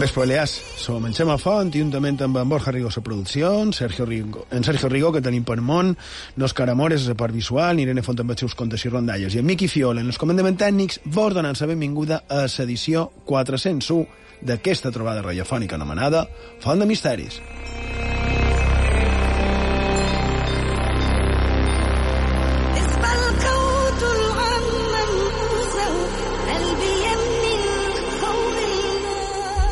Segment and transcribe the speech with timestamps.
[0.00, 0.52] Bon vespre, Balears.
[0.80, 4.64] Som en Xema Font, juntament amb en Borja Rigo la producció, en Sergio Rigo, en
[4.64, 5.92] Sergio Rigo, que tenim per món,
[6.40, 9.44] Òscar Amores, la part visual, Irene Font amb els seus contes i rondalles, i en
[9.44, 14.06] Miqui Fiol, en els comandaments tècnics, vos donant la benvinguda a l'edició 401
[14.40, 16.30] d'aquesta trobada radiofònica anomenada
[16.64, 17.42] Font de Misteris.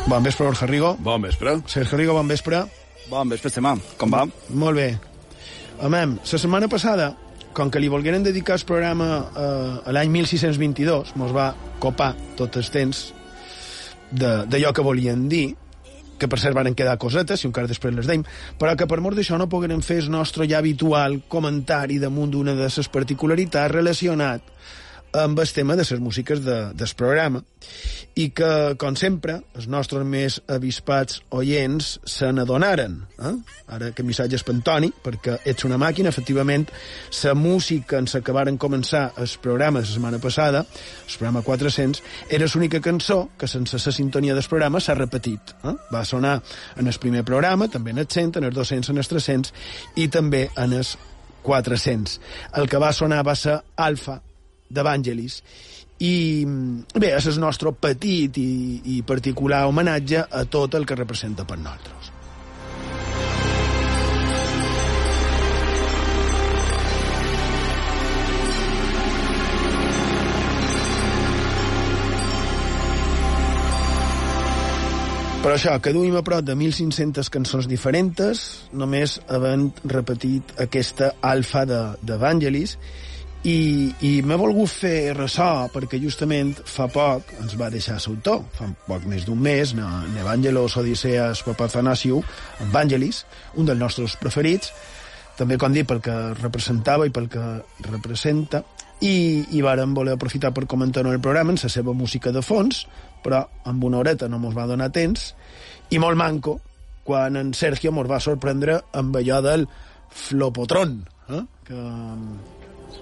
[0.09, 0.97] Bon vespre, Borja Rigo.
[0.97, 1.51] Bon vespre.
[1.67, 2.63] Sergio Rigo, bon vespre.
[3.11, 3.75] Bon vespre, Xema.
[4.01, 4.23] Com va?
[4.57, 4.87] Molt bé.
[5.85, 7.11] Amem, la setmana passada,
[7.53, 12.57] com que li volgueren dedicar el programa eh, a l'any 1622, mos va copar tot
[12.57, 13.03] el temps
[14.09, 15.53] d'allò que volien dir,
[16.17, 18.25] que per cert varen quedar cosetes, si encara després les deim,
[18.57, 22.57] però que per mort d'això no pogueren fer el nostre ja habitual comentari damunt d'una
[22.57, 24.41] de les particularitats relacionat
[25.13, 27.41] amb el tema de les músiques de, del programa
[28.19, 32.97] i que, com sempre, els nostres més avispats oients se n'adonaren.
[33.21, 33.33] Eh?
[33.75, 36.65] Ara que missatge per Antoni, perquè ets una màquina, efectivament,
[37.23, 40.65] la música en la que varen començar el programa la setmana passada,
[41.07, 45.55] el programa 400, era l'única cançó que sense la sintonia del programa s'ha repetit.
[45.63, 45.75] Eh?
[45.93, 46.39] Va sonar
[46.77, 49.53] en el primer programa, també en el 100, en el 200, en el 300
[49.95, 50.87] i també en el
[51.43, 52.19] 400.
[52.59, 54.19] El que va sonar va ser Alfa,
[54.69, 55.41] d'Evangelis.
[55.99, 56.13] I
[56.95, 58.49] bé, és el nostre petit i,
[58.97, 62.13] i particular homenatge a tot el que representa per nosaltres.
[75.39, 78.41] Però això, que duim a prop de 1.500 cançons diferents,
[78.75, 82.73] només havent repetit aquesta alfa de- d'Evangelis,
[83.47, 88.67] i, i m'he volgut fer ressò perquè justament fa poc ens va deixar l'autor, fa
[88.87, 92.23] poc més d'un mes, en Evangelos Odiseas Papathanassiou,
[92.67, 93.23] Evangelis,
[93.55, 94.73] un dels nostres preferits,
[95.39, 97.45] també, com dic, pel que representava i pel que
[97.87, 98.63] representa,
[98.99, 102.43] i, i vàrem voler aprofitar per comentar en el programa en la seva música de
[102.43, 102.83] fons,
[103.23, 105.31] però amb una horeta no mos va donar temps,
[105.95, 106.59] i molt manco
[107.07, 109.63] quan en Sergio mos va sorprendre amb allò del
[110.11, 110.99] flopotron,
[111.31, 111.45] eh?
[111.63, 111.79] que,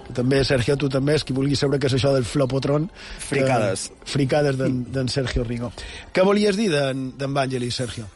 [0.06, 2.88] que també, Sergio, tu també, és qui vulgui saber què és això del flopotron.
[3.24, 3.88] Fricades.
[3.88, 5.72] Que, fricades d'en Sergio Rigo.
[6.12, 8.06] Què volies dir d'en Vangelis, Sergio?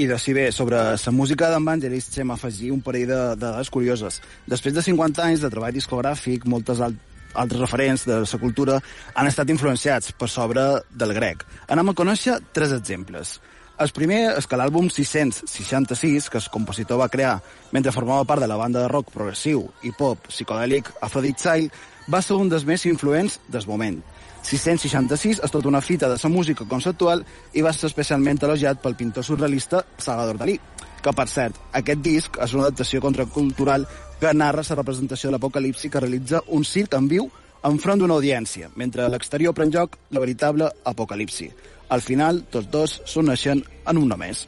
[0.00, 3.42] I de si bé, sobre la música d'en Vangelis, Xema, afegir un parell de, de
[3.42, 4.20] dades curioses.
[4.48, 6.96] Després de 50 anys de treball discogràfic, moltes al
[7.34, 8.80] altres referents de la cultura
[9.14, 11.44] han estat influenciats per sobre del grec.
[11.70, 13.38] Anem a conèixer tres exemples.
[13.80, 17.38] El primer és que l'àlbum 666, que el compositor va crear
[17.72, 21.78] mentre formava part de la banda de rock progressiu i pop psicodèlic Aphrodite Child,
[22.12, 23.96] va ser un dels més influents del moment.
[24.44, 27.24] 666 és tota una fita de la música conceptual
[27.56, 30.58] i va ser especialment elogiat pel pintor surrealista Salvador Dalí,
[31.00, 33.88] que, per cert, aquest disc és una adaptació contracultural
[34.20, 37.32] que narra la representació de l'apocalipsi que realitza un circ en viu
[37.64, 41.52] enfront d'una audiència, mentre a l'exterior pren lloc la veritable apocalipsi.
[41.90, 44.46] Al final, tots dos s'uneixen en un només.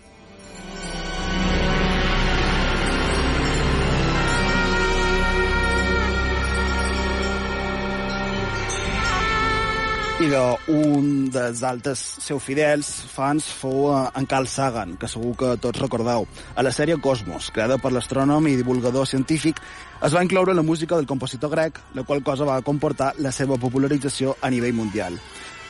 [10.22, 10.28] I
[10.70, 15.80] un dels altres seus fidels fans fou eh, en Carl Sagan, que segur que tots
[15.82, 16.28] recordeu.
[16.54, 19.58] A la sèrie Cosmos, creada per l'astrònom i divulgador científic,
[19.98, 23.58] es va incloure la música del compositor grec, la qual cosa va comportar la seva
[23.58, 25.18] popularització a nivell mundial.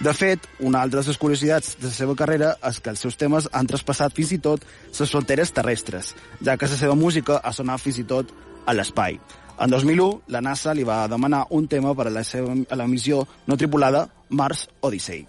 [0.01, 3.19] De fet, una altra de les curiositats de la seva carrera és que els seus
[3.19, 7.53] temes han traspassat fins i tot les fronteres terrestres, ja que la seva música ha
[7.53, 8.33] sonat fins i tot
[8.67, 9.21] a l'espai.
[9.63, 12.89] En 2001, la NASA li va demanar un tema per a la, seva, a la
[12.89, 15.27] missió no tripulada Mars Odyssey.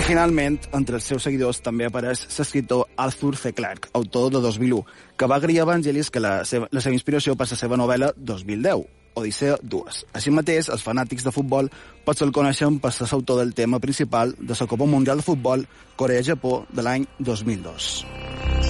[0.00, 3.50] I finalment, entre els seus seguidors també apareix l'escriptor Arthur C.
[3.52, 4.78] Clarke, autor de 2001,
[5.20, 8.08] que va agrair a Evangelis que la seva, la seva inspiració per la seva novel·la
[8.16, 8.86] 2010,
[9.20, 10.00] Odissea 2.
[10.16, 11.68] Així mateix, els fanàtics de futbol
[12.06, 15.68] potser el coneixen per ser l'autor del tema principal de la Copa Mundial de Futbol
[16.00, 18.69] Corea-Japó de l'any 2002.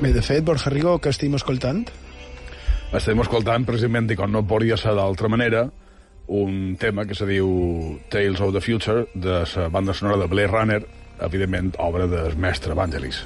[0.00, 1.82] Bé, de fet, Borja Rigo, que estem escoltant?
[2.96, 5.66] Estem escoltant precisament, i com no podria ser d'altra manera,
[6.32, 7.50] un tema que se diu
[8.08, 10.80] Tales of the Future, de la banda sonora de Blade Runner,
[11.20, 13.20] evidentment, obra del mestre Evangelis.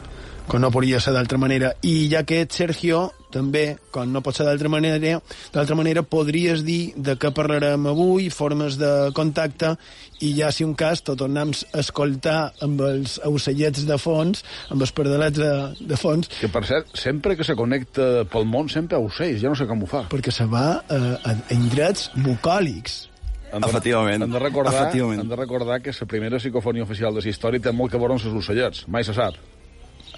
[0.44, 1.70] Com no podria ser d'altra manera.
[1.82, 5.16] I ja que ets, Sergio, també, com no pot ser d'altra manera,
[5.54, 9.72] d'altra manera podries dir de què parlarem avui, formes de contacte,
[10.20, 14.84] i ja, si un cas, tot tornem a escoltar amb els ocellets de fons, amb
[14.84, 15.50] els pardalets de,
[15.80, 19.48] de fons, Que, per cert, sempre que se connecta pel món, sempre a ocells, ja
[19.50, 20.04] no sé com ho fa.
[20.12, 23.08] perquè se va a, a, a indrets bucòlics.
[23.50, 24.22] Hem de- Efectivament.
[24.28, 25.24] Hem de, recordar, Efectivament.
[25.24, 28.14] hem de recordar que la primera psicofonia oficial de la història té molt que veure
[28.14, 28.84] amb els ocellets.
[28.88, 29.34] Mai se sap.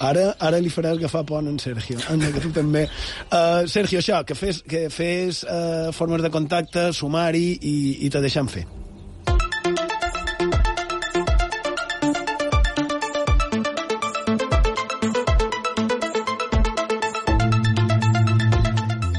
[0.00, 1.98] Ara, ara li faràs agafar pont en Sergio.
[2.12, 2.86] Anda, que tu també.
[3.30, 7.76] Uh, Sergio, això, que fes, que fes uh, formes de contacte, sumari i,
[8.06, 8.66] i te deixem fer.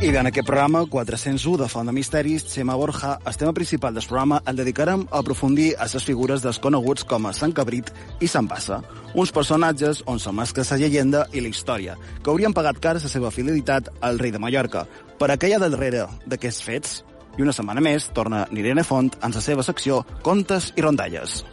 [0.07, 3.93] I bé, en aquest programa 401 de Font de Misteris, Xema Borja, el tema principal
[3.93, 7.91] del programa el dedicarem a aprofundir a les figures desconeguts com a Sant Cabrit
[8.23, 8.77] i Sant Bassa,
[9.15, 13.33] uns personatges on s'emmasca la llegenda i la història, que haurien pagat car la seva
[13.35, 14.85] fidelitat al rei de Mallorca.
[15.19, 17.03] Per aquella darrere d'aquests fets,
[17.35, 21.43] i una setmana més, torna Nirene Font en la seva secció Contes i Rondalles.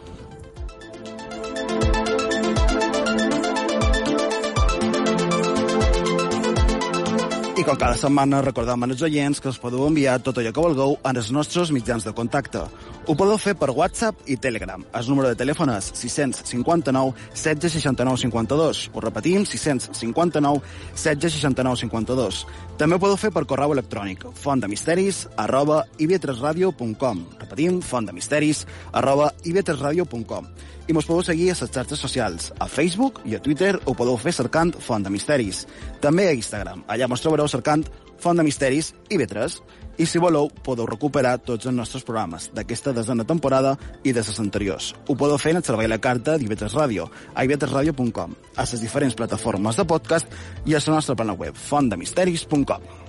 [7.55, 10.97] I com cada setmana recordam als oients que us podeu enviar tot allò que vulgueu
[11.07, 12.65] en els nostres mitjans de contacte.
[13.07, 14.83] Ho podeu fer per WhatsApp i Telegram.
[14.91, 18.83] El número de telèfon és 659 16 69 52.
[18.91, 20.59] Ho repetim, 659
[20.99, 22.43] 16 69 52.
[22.75, 27.23] També ho podeu fer per correu electrònic fontdemisteris arroba ib3radio.com.
[27.39, 30.51] Repetim, fontdemisteris arroba ib3radio.com.
[30.87, 32.51] I mos podeu seguir a les xarxes socials.
[32.61, 35.65] A Facebook i a Twitter ho podeu fer cercant Font de Misteris.
[36.01, 36.83] També a Instagram.
[36.87, 37.87] Allà mos trobareu cercant
[38.21, 39.57] Font de Misteris i B3.
[39.97, 44.39] I si voleu, podeu recuperar tots els nostres programes d'aquesta desena temporada i de les
[44.43, 44.91] anteriors.
[45.07, 48.83] Ho podeu fer en el servei a la carta d'Ivetres Ràdio, a ivetresradio.com, a les
[48.83, 50.27] diferents plataformes de podcast
[50.65, 53.04] i a la nostra plana web, fontdemisteris.com.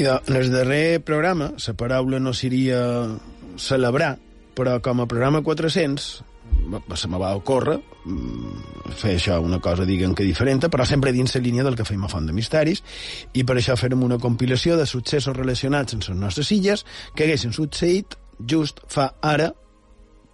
[0.00, 2.80] I de, en el darrer programa, la paraula no seria
[3.60, 4.14] celebrar,
[4.56, 6.06] però com a programa 400
[6.70, 11.12] me- se me va ocórrer mm, fer això una cosa, diguem que diferent, però sempre
[11.12, 12.82] dins la línia del que fem a Font de Misteris,
[13.36, 17.52] i per això farem una compilació de successos relacionats amb les nostres illes que haguessin
[17.56, 19.52] succeït just fa ara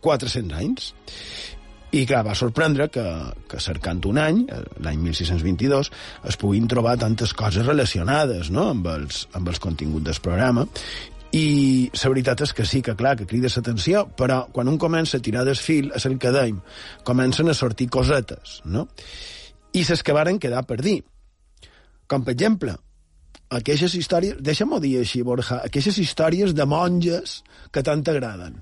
[0.06, 0.92] 400 anys.
[1.96, 3.02] I, clar, va sorprendre que,
[3.48, 5.88] que cercant un any, eh, l'any 1622,
[6.28, 8.66] es puguin trobar tantes coses relacionades no?
[8.74, 10.66] amb, els, amb els continguts del programa.
[11.36, 11.46] I
[11.96, 15.24] la veritat és que sí, que clar, que crida l'atenció, però quan un comença a
[15.24, 16.60] tirar del fil, és el que dèiem,
[17.04, 18.86] comencen a sortir cosetes, no?
[19.72, 21.00] I ses que varen quedar per dir.
[22.06, 22.76] Com, per exemple,
[23.56, 27.40] aquelles històries, deixa'm-ho dir així, Borja, aquelles històries de monges
[27.72, 28.60] que tant t'agraden.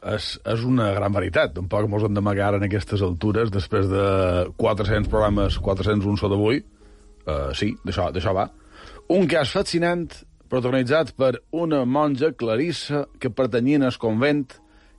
[0.00, 1.52] És, és una gran veritat.
[1.56, 4.04] Tampoc mos hem d'amagar en aquestes altures després de
[4.56, 6.62] 400 programes, 401 so d'avui.
[7.28, 8.48] Uh, sí, d'això va.
[9.12, 10.08] Un cas fascinant
[10.50, 14.48] protagonitzat per una monja clarissa que pertanyia al convent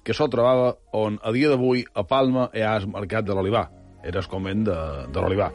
[0.03, 3.67] que s'ho trobava on a dia d'avui a Palma hi ha el mercat de l'Olivar.
[4.03, 4.77] Era el convent de,
[5.11, 5.51] de l'Olivar.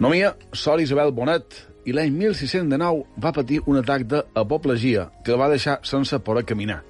[0.00, 1.56] Nomia Sol Isabel Bonet
[1.88, 6.82] i l'any 1609 va patir un atac d'apoplegia que el va deixar sense poder caminar.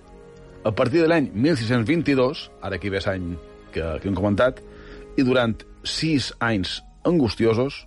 [0.63, 3.31] A partir de l'any 1622, ara aquí ve l'any
[3.73, 4.59] que, que hem comentat,
[5.17, 5.55] i durant
[5.89, 7.87] sis anys angustiosos,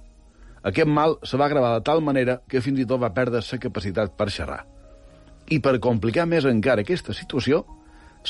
[0.66, 3.62] aquest mal se va gravar de tal manera que fins i tot va perdre la
[3.62, 4.64] capacitat per xerrar.
[5.54, 7.62] I per complicar més encara aquesta situació,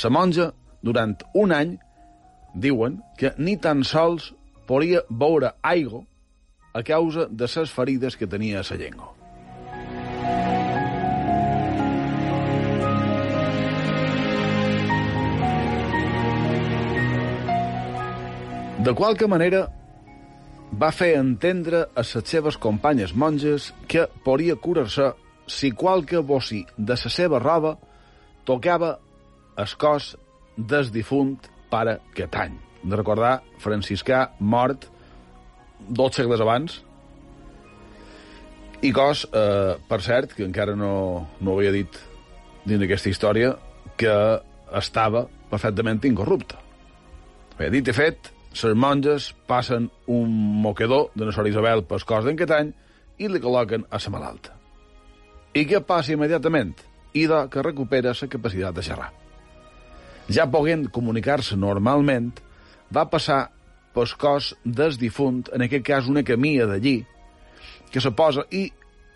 [0.04, 0.52] la monja,
[0.84, 1.78] durant un any,
[2.54, 4.34] diuen que ni tan sols
[4.68, 6.04] podia beure aigua
[6.74, 9.23] a causa de les ferides que tenia a la llengua.
[18.84, 19.70] De qualque manera,
[20.76, 25.06] va fer entendre a les seves companyes monges que podia curar-se
[25.48, 27.78] si qualque bossi de la seva roba
[28.44, 28.98] tocava
[29.56, 30.10] el cos
[30.58, 32.60] del difunt pare Catany.
[32.84, 34.90] De recordar, franciscà mort
[35.88, 36.82] dos segles abans,
[38.84, 42.04] i cos, eh, per cert, que encara no, no ho havia dit
[42.66, 43.56] dins d'aquesta història,
[43.96, 44.20] que
[44.76, 46.60] estava perfectament incorrupte.
[47.56, 50.30] Bé, dit i fet, les monges passen un
[50.62, 52.74] moquedor de la Sor Isabel pel cos d'en
[53.18, 54.54] i li col·loquen a la malalta.
[55.54, 56.74] I què passa immediatament?
[57.14, 59.12] Ida que recupera la capacitat de xerrar.
[60.30, 62.32] Ja poguent comunicar-se normalment,
[62.94, 63.52] va passar
[63.94, 67.04] pel cos del difunt, en aquest cas una camilla d'allí,
[67.92, 68.66] que se posa i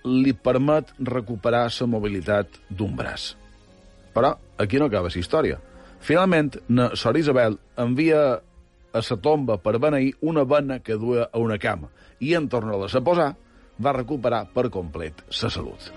[0.05, 3.35] li permet recuperar la mobilitat d'un braç.
[4.13, 5.57] Però aquí no acaba la història.
[5.99, 8.39] Finalment, na Sor Isabel envia
[8.97, 12.89] a la tomba per beneir una vena que duia a una cama i en tornar-la
[12.89, 13.31] a posar
[13.77, 15.91] va recuperar per complet la salut.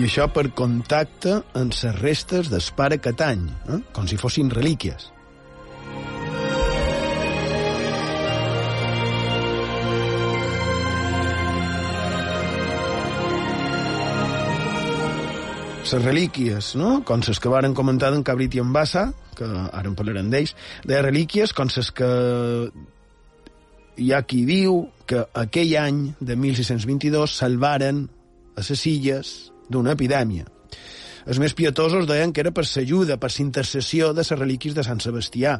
[0.00, 3.42] I això per contacte amb les restes del pare Catany,
[3.74, 3.80] eh?
[3.92, 5.10] com si fossin relíquies.
[15.92, 17.00] Les relíquies, no?
[17.06, 20.54] com les que varen comentar en Cabrit i en Bassa, que ara en parlarem d'ells,
[20.86, 22.10] de relíquies com les que
[24.00, 28.06] hi ha qui diu que aquell any de 1622 salvaren
[28.56, 29.34] a les illes
[29.68, 30.46] d'una epidèmia.
[31.26, 35.02] Els més pietosos deien que era per l'ajuda, per l'intercessió de les relíquies de Sant
[35.04, 35.58] Sebastià.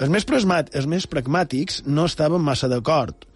[0.00, 3.28] Els més, pragmat, els més pragmàtics no estaven massa d'acord.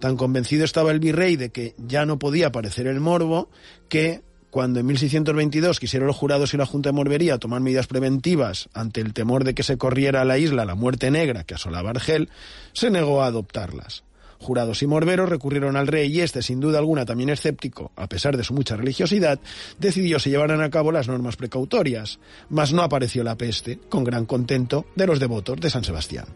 [0.00, 3.50] Tan convencido estaba el virrey de que ya no podía aparecer el morbo
[3.88, 8.68] que cuando en 1622 quisieron los jurados y la Junta de Morbería tomar medidas preventivas
[8.74, 11.88] ante el temor de que se corriera a la isla la muerte negra que asolaba
[11.88, 12.28] Argel,
[12.74, 14.04] se negó a adoptarlas.
[14.38, 18.36] Jurados y morberos recurrieron al rey y este, sin duda alguna también escéptico, a pesar
[18.36, 19.40] de su mucha religiosidad,
[19.78, 22.18] decidió se llevaran a cabo las normas precautorias,
[22.50, 26.26] mas no apareció la peste, con gran contento de los devotos de San Sebastián.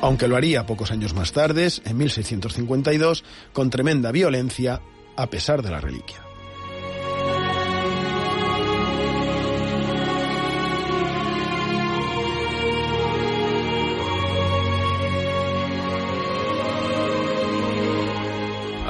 [0.00, 4.80] Aunque lo haría pocos años más tarde, en 1652, con tremenda violencia,
[5.16, 6.22] a pesar de la reliquia.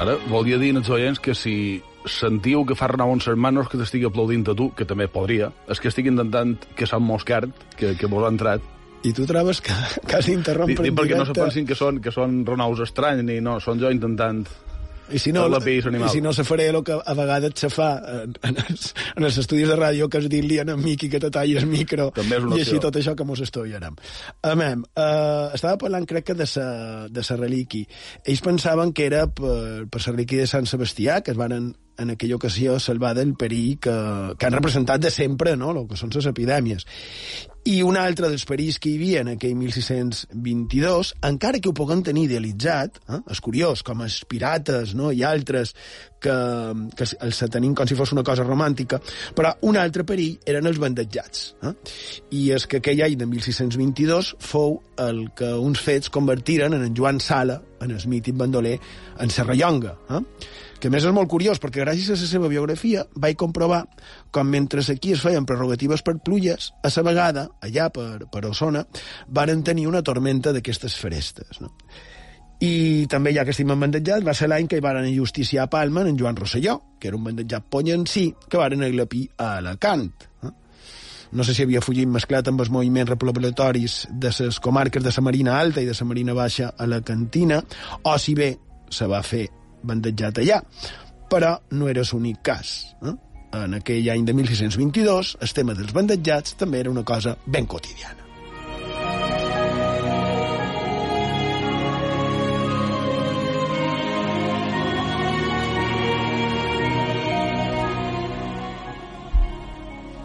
[0.01, 4.07] Ara, volia dir als oients que si sentiu que fa renou uns hermanos que t'estigui
[4.09, 8.09] aplaudint a tu, que també podria, és que estic intentant que Sant Moscart, que, que
[8.09, 8.65] vos ha entrat,
[9.03, 9.75] i tu trobes que
[10.07, 11.47] quasi interrompen Dic, perquè no se directe.
[11.47, 14.45] pensin que són, que són renaus estranys, ni no, són jo intentant...
[15.11, 16.05] I si no, la animal.
[16.07, 17.89] i si no se faré el que a vegades se fa
[18.21, 21.19] en, en, els, en els estudis de ràdio, que és dir-li a en Miqui que
[21.19, 23.97] te talli el micro També és una i així tot això que mos estudiarem.
[24.47, 27.83] Amem, eh, estava parlant crec que de sa, de sa relíqui.
[28.23, 31.57] Ells pensaven que era per, per la relíquia de Sant Sebastià, que es van
[31.97, 33.95] en, aquella ocasió salvar del perill que,
[34.37, 36.87] que han representat de sempre, no?, el que són les epidèmies.
[37.69, 42.01] I un altre dels perills que hi havia en aquell 1622, encara que ho puguen
[42.01, 43.19] tenir idealitzat, eh?
[43.29, 45.11] és curiós, com els pirates no?
[45.13, 45.75] i altres
[46.21, 46.33] que,
[46.97, 48.97] que els tenim com si fos una cosa romàntica,
[49.37, 51.51] però un altre perill eren els bandejats.
[51.61, 51.75] Eh?
[52.39, 56.97] I és que aquell any de 1622 fou el que uns fets convertiren en en
[56.97, 58.79] Joan Sala, en el mític bandoler,
[59.21, 59.97] en Serrallonga.
[60.09, 60.21] Eh?
[60.81, 63.83] Que més és molt curiós, perquè gràcies a la seva biografia vaig comprovar
[64.33, 68.85] com mentre aquí es feien prerrogatives per plulles, a la vegada, allà per, per Osona,
[69.27, 71.61] varen tenir una tormenta d'aquestes ferestes.
[71.61, 71.71] No?
[72.61, 75.69] I també, ja que estem en bandejat, va ser l'any que hi varen justiciar a
[75.69, 80.11] Palma en Joan Rosselló, que era un bandejat ponyansí, que varen aglapir a Alacant.
[80.45, 80.51] Eh?
[81.31, 85.25] No sé si havia fugit mesclat amb els moviments repoblatoris de les comarques de la
[85.25, 87.63] Marina Alta i de la Marina Baixa a la Cantina,
[88.03, 88.51] o si bé
[88.91, 89.47] se va fer
[89.83, 90.61] bandejat allà.
[91.31, 92.95] Però no era l'únic cas.
[93.01, 93.13] Eh?
[93.61, 98.21] En aquell any de 1622, el tema dels bandejats també era una cosa ben quotidiana.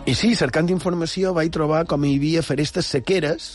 [0.07, 3.49] I sí, cercant informació vaig trobar com hi havia ferestes sequeres,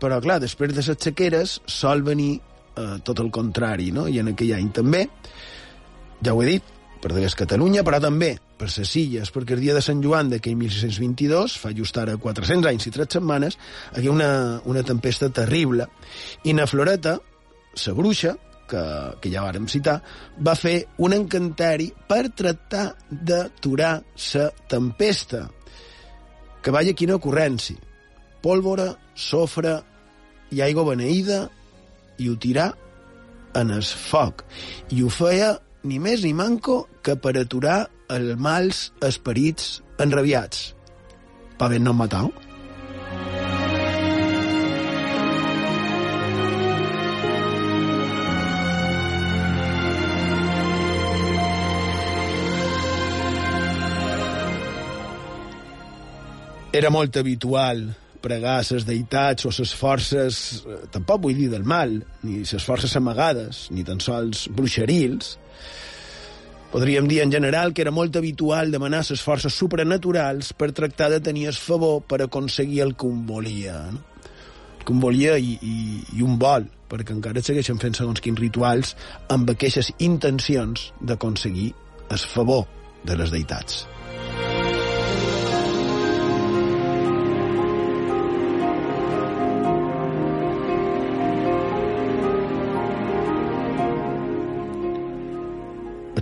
[0.00, 2.38] però clar, després de les sequeres sol venir
[2.76, 4.06] eh, tot el contrari, no?
[4.08, 5.06] I en aquell any també,
[6.22, 6.70] ja ho he dit,
[7.02, 10.54] per de Catalunya, però també per les illes, perquè el dia de Sant Joan d'aquell
[10.54, 14.30] 1622, fa just ara 400 anys i 3 setmanes, hi havia una,
[14.70, 15.88] una tempesta terrible,
[16.46, 17.16] i na Floreta,
[17.74, 18.36] la bruixa,
[18.70, 18.82] que,
[19.20, 19.98] que ja vàrem citar,
[20.38, 23.94] va fer un encanteri per tractar d'aturar
[24.32, 25.48] la tempesta.
[26.62, 27.76] Que vaya quina ocurrència.
[28.42, 29.80] Pólvora, sofre
[30.54, 31.44] i aigua beneïda
[32.22, 32.70] i ho tirà
[33.58, 34.46] en el foc.
[34.94, 35.56] I ho feia
[35.88, 40.72] ni més ni manco que per aturar els mals esperits enrabiats.
[41.58, 42.32] Pa ben no matau.
[56.72, 57.82] Era molt habitual
[58.22, 62.64] pregar a les deïtats o les forces, eh, tampoc vull dir del mal, ni les
[62.64, 65.36] forces amagades, ni tan sols bruixerils.
[66.72, 71.20] Podríem dir en general que era molt habitual demanar les forces supranaturals per tractar de
[71.20, 73.76] tenir el favor per aconseguir el que un volia.
[73.92, 74.00] No?
[74.78, 75.76] El que un volia i, i,
[76.16, 78.96] i un vol, perquè encara segueixen fent segons quins rituals
[79.28, 81.72] amb aquestes intencions d'aconseguir
[82.08, 82.64] el favor
[83.04, 83.84] de les deïtats.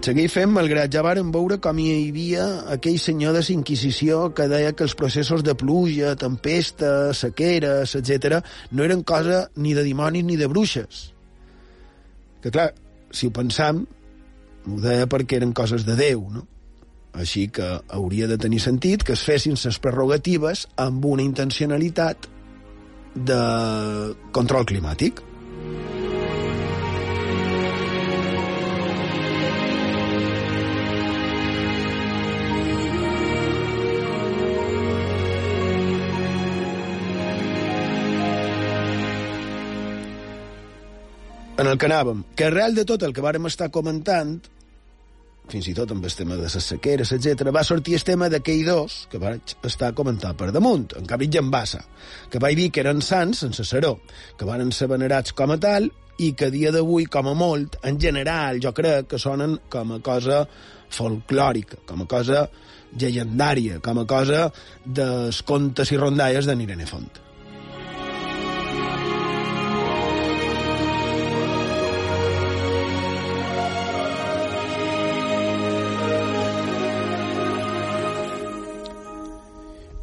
[0.04, 4.72] Seguir fent, malgrat ja varen veure com hi havia aquell senyor de Inquisició que deia
[4.72, 10.36] que els processos de pluja, tempesta, sequeres, etc no eren cosa ni de dimonis ni
[10.40, 11.10] de bruixes.
[12.40, 12.70] Que clar,
[13.12, 13.84] si ho pensam,
[14.66, 16.46] ho deia perquè eren coses de Déu, no?
[17.12, 22.28] Així que hauria de tenir sentit que es fessin les prerrogatives amb una intencionalitat
[23.14, 23.40] de
[24.32, 25.20] control climàtic.
[41.60, 44.38] En el que anàvem, que arrel de tot el que vàrem estar comentant,
[45.50, 48.62] fins i tot amb el tema de les sequeres, etc, va sortir el tema d'aquell
[48.64, 51.82] dos que vaig estar comentant per damunt, en Cabrit i en Bassa,
[52.30, 53.98] que vaig dir que eren sants sense seró,
[54.38, 57.80] que van ser venerats com a tal i que a dia d'avui, com a molt,
[57.84, 60.44] en general, jo crec que sonen com a cosa
[60.90, 62.46] folclòrica, com a cosa
[62.96, 64.46] llegendària, com a cosa
[64.84, 67.29] dels contes i rondalles de Irene Font.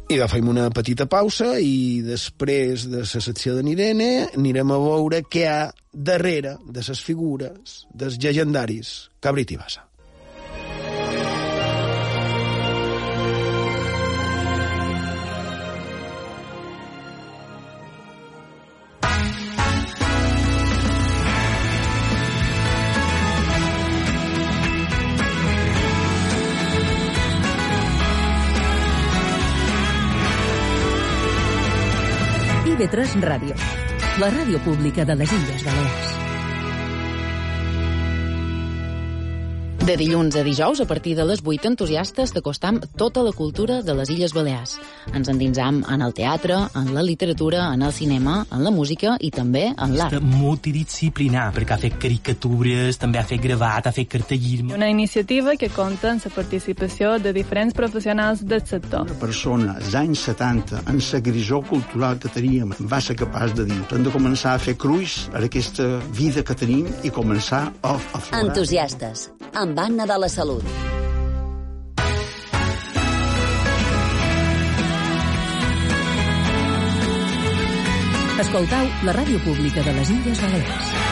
[0.08, 5.20] I agafem una petita pausa i després de la secció de Nirene anirem a veure
[5.28, 5.58] què hi ha
[5.92, 9.87] darrere de les figures dels llegendaris Cabrit i Bassa.
[32.78, 33.56] IB3 Ràdio,
[34.22, 36.27] la ràdio pública de les Illes Balears.
[39.88, 43.94] De dilluns a dijous, a partir de les 8, entusiastes t'acostam tota la cultura de
[43.96, 44.74] les Illes Balears.
[45.16, 49.30] Ens endinsam en el teatre, en la literatura, en el cinema, en la música i
[49.32, 50.20] també en l'art.
[50.20, 54.74] multidisciplinar, perquè ha fet caricatures, també ha fet gravat, ha fet cartellisme.
[54.76, 59.08] Una iniciativa que compta amb la participació de diferents professionals del sector.
[59.08, 63.64] Una persona als anys 70, en la grisó cultural que teníem, va ser capaç de
[63.64, 67.96] dir hem de començar a fer cruix per aquesta vida que tenim i començar a
[67.96, 68.44] aflorar.
[68.44, 70.64] Entusiastes, amb Anna de la Salut.
[78.38, 81.07] Escoltau la ràdio pública de les Illes Balears.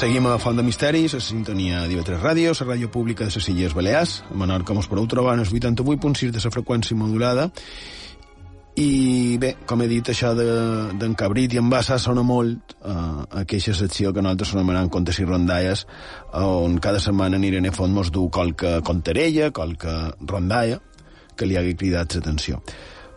[0.00, 3.74] Seguim a Font de Misteris, a sintonia d'IV3 Ràdio, la ràdio pública de les Illes
[3.76, 4.22] Balears.
[4.32, 7.50] A Menorca mos podeu trobar en el 88.6 de la freqüència modulada.
[8.80, 13.26] I bé, com he dit, això d'en de, Cabrit i en Bassa sona molt uh,
[13.42, 15.82] aquesta secció que nosaltres anomenem Contes i Rondalles,
[16.32, 20.78] on cada setmana en Irene Font mos du qualque contarella, qualque rondalla,
[21.36, 22.62] que li hagi cridat l'atenció.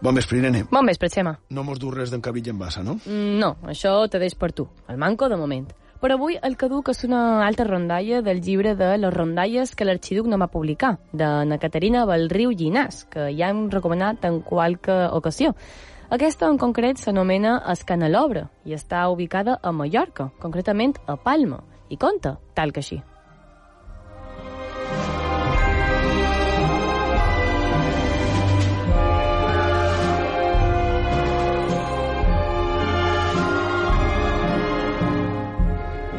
[0.03, 0.65] Bon vespre, Irene.
[0.67, 1.37] Bon vespre, Xema.
[1.55, 2.97] No mos du res d'en Cabrit i en Bassa, no?
[3.05, 4.67] Mm, No, això te deix per tu.
[4.91, 5.71] El manco, de moment.
[6.03, 9.85] Però avui el que duc és una altra rondalla del llibre de les rondalles que
[9.87, 14.97] l'arxiduc no va publicar, de na Caterina Balriu Llinàs, que ja hem recomanat en qualque
[15.15, 15.53] ocasió.
[16.11, 22.35] Aquesta en concret s'anomena Escanelobre i està ubicada a Mallorca, concretament a Palma, i conta
[22.53, 22.99] tal que així.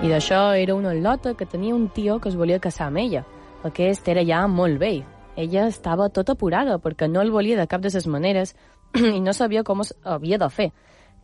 [0.04, 3.22] I d'això era una lota que tenia un tio que es volia casar amb ella.
[3.64, 4.98] Aquest era ja molt vell.
[5.34, 8.52] Ella estava tota apurada perquè no el volia de cap de les maneres
[9.16, 10.66] i no sabia com es havia de fer.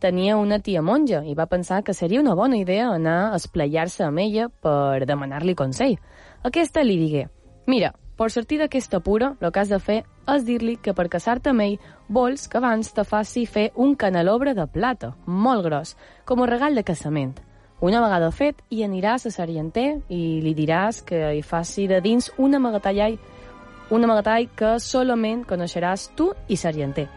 [0.01, 4.03] Tenia una tia monja i va pensar que seria una bona idea anar a esplayar-se
[4.03, 5.99] amb ella per demanar-li consell.
[6.41, 7.27] Aquesta li digué,
[7.67, 11.53] mira, per sortir d'aquesta pura, el que has de fer és dir-li que per casar-te
[11.53, 11.77] amb ell
[12.09, 16.73] vols que abans te faci fer un canelobre de plata, molt gros, com a regal
[16.73, 17.37] de casament.
[17.81, 22.27] Una vegada fet, hi aniràs a Sarienter i li diràs que hi faci de dins
[22.37, 23.15] un amagatall,
[23.89, 27.07] un amagatall que solament coneixeràs tu i Sarienter.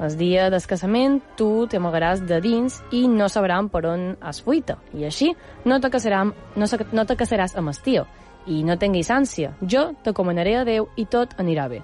[0.00, 4.78] El dia del casament tu t'amagaràs de dins i no sabran per on has fuita.
[4.96, 5.34] I així
[5.68, 8.06] no te, casaràs, no, no te casaràs amb el tio.
[8.48, 9.52] I no tinguis ànsia.
[9.60, 11.82] Jo te comanaré a Déu i tot anirà bé.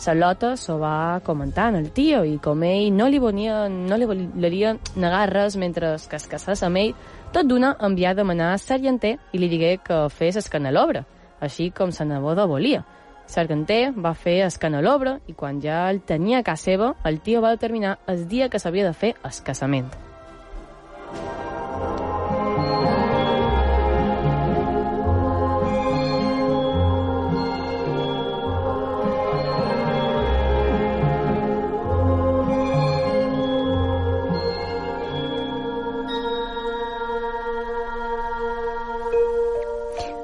[0.00, 4.06] La Lota s'ho va comentant al tio i com ell no li volia, no li
[4.08, 6.94] volia negar res mentre que es casés amb ell,
[7.30, 11.04] tot d'una envià a demanar a Sargenter i li digué que fes el canelobre,
[11.40, 12.82] així com sa neboda volia.
[13.30, 17.40] Sargenter va fer el canelobre i quan ja el tenia a casa seva, el tio
[17.40, 20.09] va determinar el dia que s'havia de fer el casament.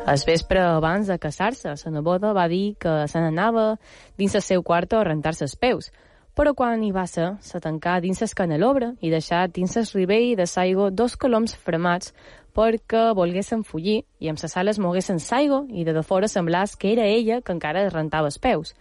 [0.06, 3.72] El vespre abans de casar-se, la neboda va dir que se n'anava
[4.16, 5.88] dins el seu quarto a rentar-se els peus,
[6.36, 10.36] però quan hi va ser, se tancà dins el canelobre i deixà dins el ribell
[10.38, 12.14] de saigo dos coloms fremats
[12.54, 16.92] perquè volguessin fugir i amb ses ales moguessin saigo i de de fora semblàs que
[16.92, 18.76] era ella que encara es rentava els peus.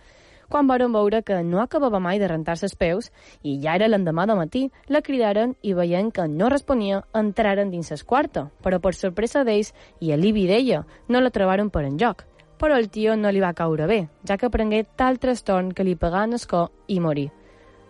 [0.50, 3.10] Quan varen veure que no acabava mai de rentar-se els peus
[3.42, 7.92] i ja era l'endemà de matí, la cridaren i veient que no responia, entraren dins
[7.92, 12.26] el quarto, però per sorpresa d'ells i alivi d'ella, no la trobaren per enlloc.
[12.60, 15.98] Però el tio no li va caure bé, ja que prengué tal trastorn que li
[16.00, 17.28] pegà en escó i morí.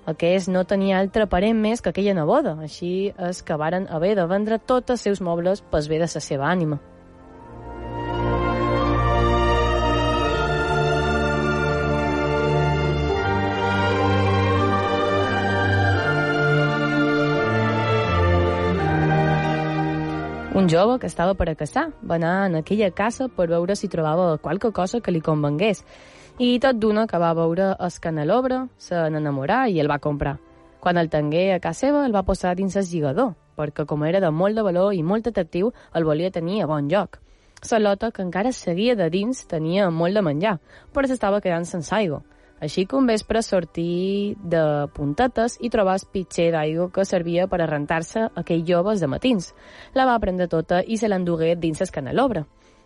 [0.06, 4.26] Aquest no tenia altre parent més que aquella neboda, així és que varen haver de
[4.30, 6.80] vendre tots els seus mobles pel bé de la seva ànima.
[20.56, 23.90] Un jove que estava per a casar va anar en aquella casa per veure si
[23.92, 25.82] trobava qualque cosa que li convengués.
[26.40, 30.38] I tot d'una que va veure el canelobre, se n'enamorà i el va comprar.
[30.80, 34.22] Quan el tingué a casa seva, el va posar dins el lligador, perquè com era
[34.24, 37.20] de molt de valor i molt atractiu, el volia tenir a bon lloc.
[37.72, 40.60] La lota, que encara seguia de dins, tenia molt de menjar,
[40.94, 42.24] però s'estava quedant sense aigua.
[42.64, 47.60] Així que un vespre sortí de puntetes i trobà el pitxer d'aigua que servia per
[47.62, 49.52] a rentar-se aquell joves de matins.
[49.94, 52.46] La va prendre tota i se l'endugué dins el canelobre.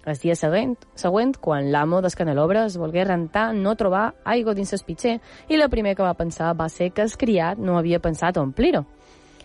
[0.10, 4.73] El dia següent, següent quan l'amo del canelobre es volgué rentar, no trobar aigua dins
[4.73, 7.99] el pitxer i la primer que va pensar va ser que el criat no havia
[7.99, 8.86] pensat omplir-ho.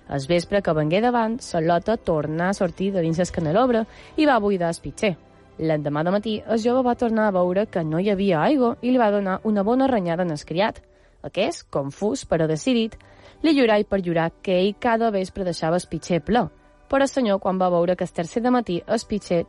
[0.09, 3.85] El vespre que vengué davant, la lota tornà a sortir de dins el canelobre
[4.17, 5.17] i va buidar el pitxer.
[5.59, 8.91] L'endemà de matí, el jove va tornar a veure que no hi havia aigua i
[8.91, 10.81] li va donar una bona renyada en el criat.
[11.23, 12.97] Aquest, confús però decidit,
[13.43, 16.49] li llorà i perllorà que ell cada vespre deixava el pitxer ple.
[16.91, 19.45] Però el senyor, quan va veure que el tercer de matí el pitxer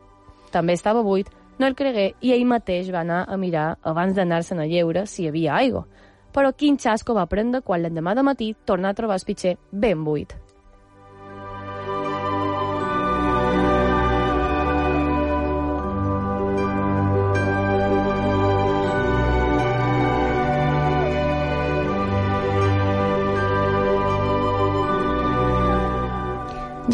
[0.52, 4.62] també estava buit, no el cregué i ell mateix va anar a mirar abans d'anar-se'n
[4.62, 5.86] a lleure si hi havia aigua.
[6.32, 10.04] Però quin xasco va prendre quan l'endemà de matí tornà a trobar el pitxer ben
[10.04, 10.45] buit.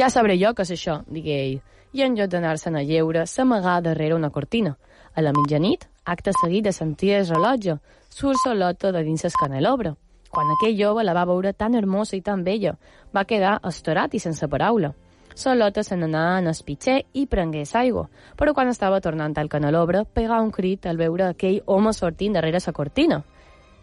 [0.03, 1.59] Ja sabré jo què és això, digué ell,
[1.95, 4.73] i en lloc d'anar-se'n a lleure, s'amagà darrere una cortina.
[5.15, 7.77] A la mitjanit, acte seguit de sentir el rellotge,
[8.11, 9.93] surt Solota de dins el canelobre.
[10.29, 12.73] Quan aquell jove la va veure tan hermosa i tan bella,
[13.15, 14.91] va quedar estorat i sense paraula.
[15.37, 20.03] Solota se n'anà en el pitxer i prengué aigua, però quan estava tornant al canelobre,
[20.03, 23.23] pegà un crit al veure aquell home sortint darrere sa cortina.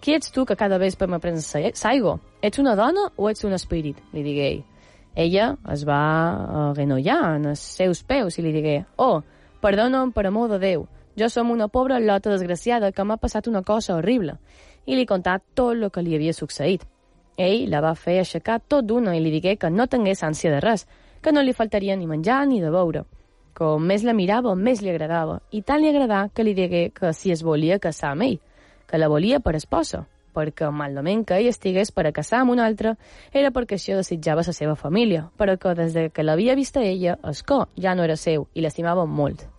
[0.01, 2.19] Qui ets tu que cada vespre me prens aigua?
[2.41, 3.95] Ets una dona o ets un espírit?
[4.11, 4.65] li digué ell.
[5.15, 9.21] Ella es va agenollar en els seus peus i li digué «Oh,
[9.61, 10.87] perdona'm per amor de Déu,
[11.19, 14.37] jo som una pobra lota desgraciada que m'ha passat una cosa horrible»
[14.85, 16.85] i li contà tot el que li havia succeït.
[17.37, 20.59] Ell la va fer aixecar tot d'una i li digué que no tingués ànsia de
[20.63, 20.87] res,
[21.21, 23.05] que no li faltaria ni menjar ni de beure.
[23.53, 27.13] Com més la mirava, més li agradava, i tant li agradà que li digué que
[27.13, 28.39] si es volia casar amb ell,
[28.87, 30.05] que la volia per esposa,
[30.39, 32.95] perquè que ell estigués per a casar amb un altre
[33.33, 37.19] era perquè això desitjava la seva família, però que des de que l'havia vista ella,
[37.23, 39.58] Escó ja no era seu i l'estimava molt.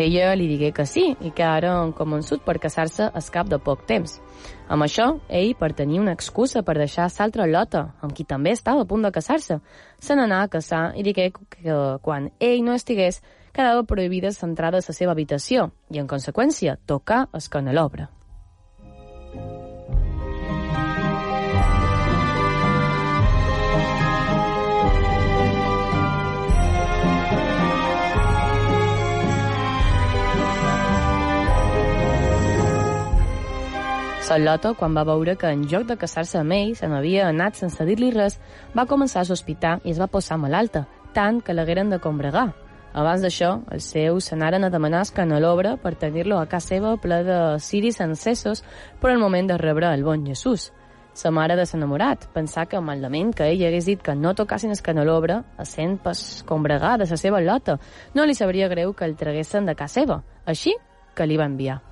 [0.00, 3.58] Ella li digué que sí i que ara han convençut per casar-se al cap de
[3.60, 4.14] poc temps.
[4.72, 8.86] Amb això, ell, per tenir una excusa per deixar l'altra Lota, amb qui també estava
[8.86, 9.58] a punt de casar-se,
[10.00, 13.20] se n'anà a casar i digué que quan ell no estigués,
[13.52, 18.08] quedava prohibida l'entrada a la seva habitació i, en conseqüència, tocar el canelobre.
[34.30, 37.82] Salota, quan va veure que en lloc de casar-se amb ell se n'havia anat sense
[37.82, 38.36] dir-li res,
[38.78, 40.84] va començar a sospitar i es va posar malalta,
[41.16, 42.44] tant que l'hagueren de combregar.
[42.94, 47.24] Abans d'això, els seus s'anaren a demanar el canelobre per tenir-lo a casa seva ple
[47.26, 48.62] de ciris encesos
[49.02, 50.70] per al moment de rebre el bon Jesús.
[51.12, 54.78] Sa mare de s'enamorat pensar que malament que ell hagués dit que no tocassin el
[54.86, 57.80] canelobre, essent pas combregar de la seva lota,
[58.14, 60.78] no li sabria greu que el traguessin de casa seva, així
[61.16, 61.89] que li va enviar.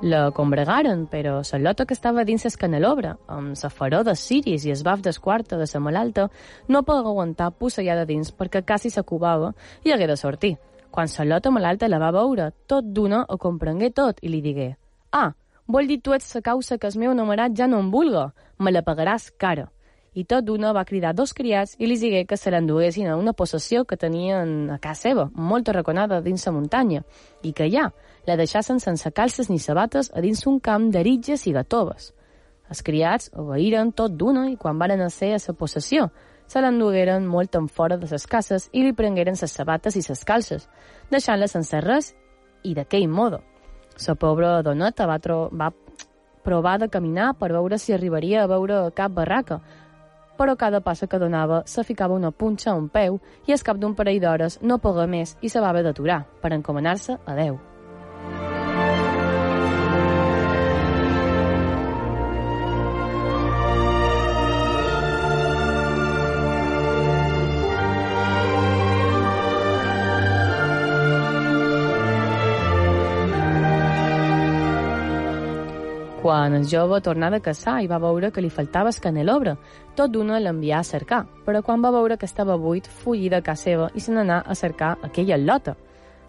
[0.00, 4.64] La combregaren, però la lota que estava dins el canelobre, amb la faró de ciris
[4.64, 6.28] i el baf d'esquarta de la malalta,
[6.68, 10.56] no podia aguantar pussellada dins perquè quasi s'acubava i hagué de sortir.
[10.92, 14.76] Quan la lota malalta la va veure, tot d'una ho comprengué tot i li digué
[15.10, 15.32] «Ah,
[15.66, 18.70] vol dir tu ets la causa que el meu enamorat ja no em vulga, me
[18.70, 19.66] la pagaràs cara».
[20.14, 23.32] I tot d'una va cridar dos criats i li digué que se l'enduguessin a una
[23.32, 27.02] possessió que tenien a casa seva, molt arraconada dins la muntanya,
[27.42, 27.92] i que ja,
[28.28, 32.12] la deixassen sense calces ni sabates a dins un camp d'aritges i gatoves.
[32.68, 36.10] Els criats obeïren tot d'una i quan varen a ser a sa possessió,
[36.48, 40.24] se l'endugueren molt en fora de ses cases i li prengueren ses sabates i ses
[40.28, 40.68] calces,
[41.10, 42.12] deixant-la sense res
[42.64, 43.40] i d'aquell modo.
[44.06, 45.18] La pobra doneta va,
[45.52, 45.72] va
[46.44, 49.60] provar de caminar per veure si arribaria a veure cap barraca,
[50.38, 53.80] però cada passa que donava se ficava una punxa a un peu i al cap
[53.80, 57.58] d'un parell d'hores no pogué més i se va haver d'aturar per encomanar-se a Déu.
[76.28, 79.54] Quan el jove tornà de caçar i va veure que li faltava el canelobre,
[79.96, 83.62] tot d'una l'envià a cercar, però quan va veure que estava buit, fugí de casa
[83.70, 85.78] seva i se n'anà a cercar aquella lota.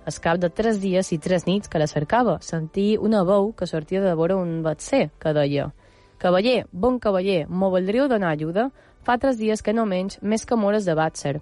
[0.10, 3.68] Al cap de tres dies i tres nits que la cercava, sentí una veu que
[3.70, 5.68] sortia de vora un batser, que deia
[6.18, 8.72] «Cavaller, bon cavaller, m'ho voldríeu donar ajuda?
[9.06, 11.36] Fa tres dies que no menys més que mores de batser.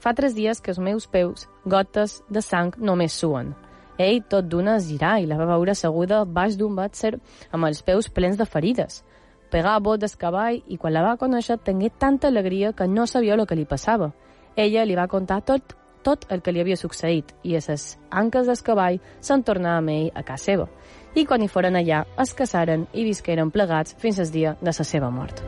[0.00, 3.52] Fa tres dies que els meus peus, gotes de sang, només suen».
[3.98, 7.12] Ell, tot d'una, es girà i la va veure asseguda baix d'un bàtser
[7.52, 9.02] amb els peus plens de ferides.
[9.52, 13.06] Pegà a bot del cavall i quan la va conèixer tingué tanta alegria que no
[13.06, 14.14] sabia el que li passava.
[14.56, 18.46] Ella li va contar tot, tot el que li havia succeït i a les anques
[18.46, 20.68] del cavall se'n tornà amb ell a casa seva.
[21.14, 24.90] I quan hi foren allà, es casaren i visqueren plegats fins al dia de la
[24.92, 25.42] seva mort.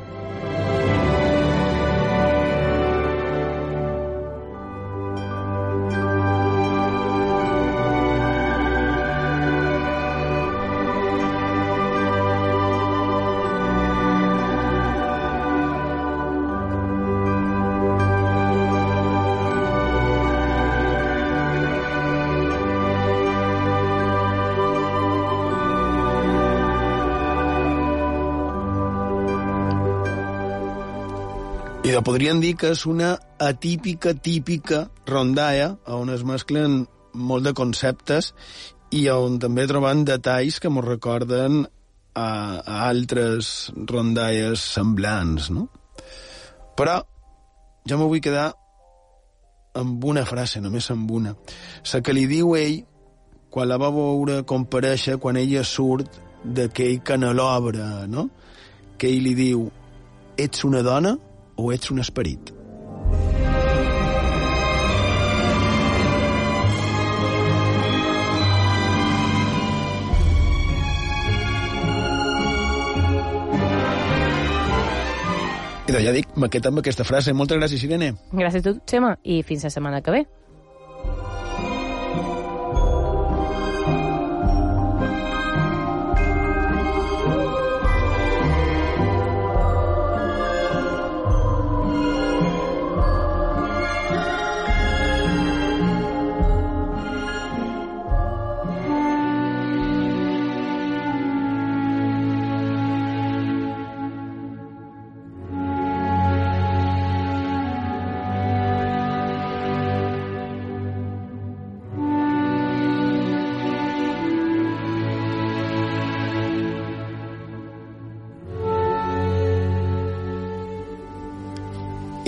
[31.97, 36.83] De podríem dir que és una atípica, típica rondalla on es mesclen
[37.17, 38.35] molt de conceptes
[38.93, 42.27] i on també trobem detalls que ens recorden a,
[42.61, 45.71] a altres rondalles semblants, no?
[46.77, 46.99] Però
[47.89, 48.51] jo me vull quedar
[49.81, 51.33] amb una frase, només amb una.
[51.95, 52.83] La que li diu ell
[53.49, 58.29] quan la va veure compareixer, quan ella surt d'aquell canelobre, no?
[59.01, 59.65] Que ell li diu,
[60.37, 61.15] ets una dona
[61.57, 62.53] o ets un esperit?
[75.87, 77.33] Idò, ja dic, me quedo amb aquesta frase.
[77.33, 78.11] Moltes gràcies, Irene.
[78.35, 80.25] Gràcies a tu, Xema, i fins la setmana que ve.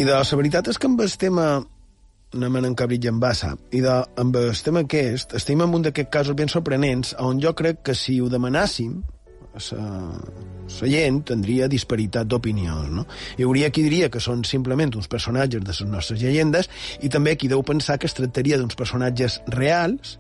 [0.08, 1.42] De la veritat és que amb el tema
[2.32, 3.50] anem en encabrit i en bassa.
[3.76, 7.52] I de, amb el tema aquest, estem en un d'aquests casos ben sorprenents, on jo
[7.58, 8.94] crec que si ho demanàssim,
[9.74, 13.04] la gent tindria disparitat d'opinions, no?
[13.36, 16.72] Hi hauria qui diria que són simplement uns personatges de les nostres llegendes
[17.04, 20.16] i també qui deu pensar que es tractaria d'uns personatges reals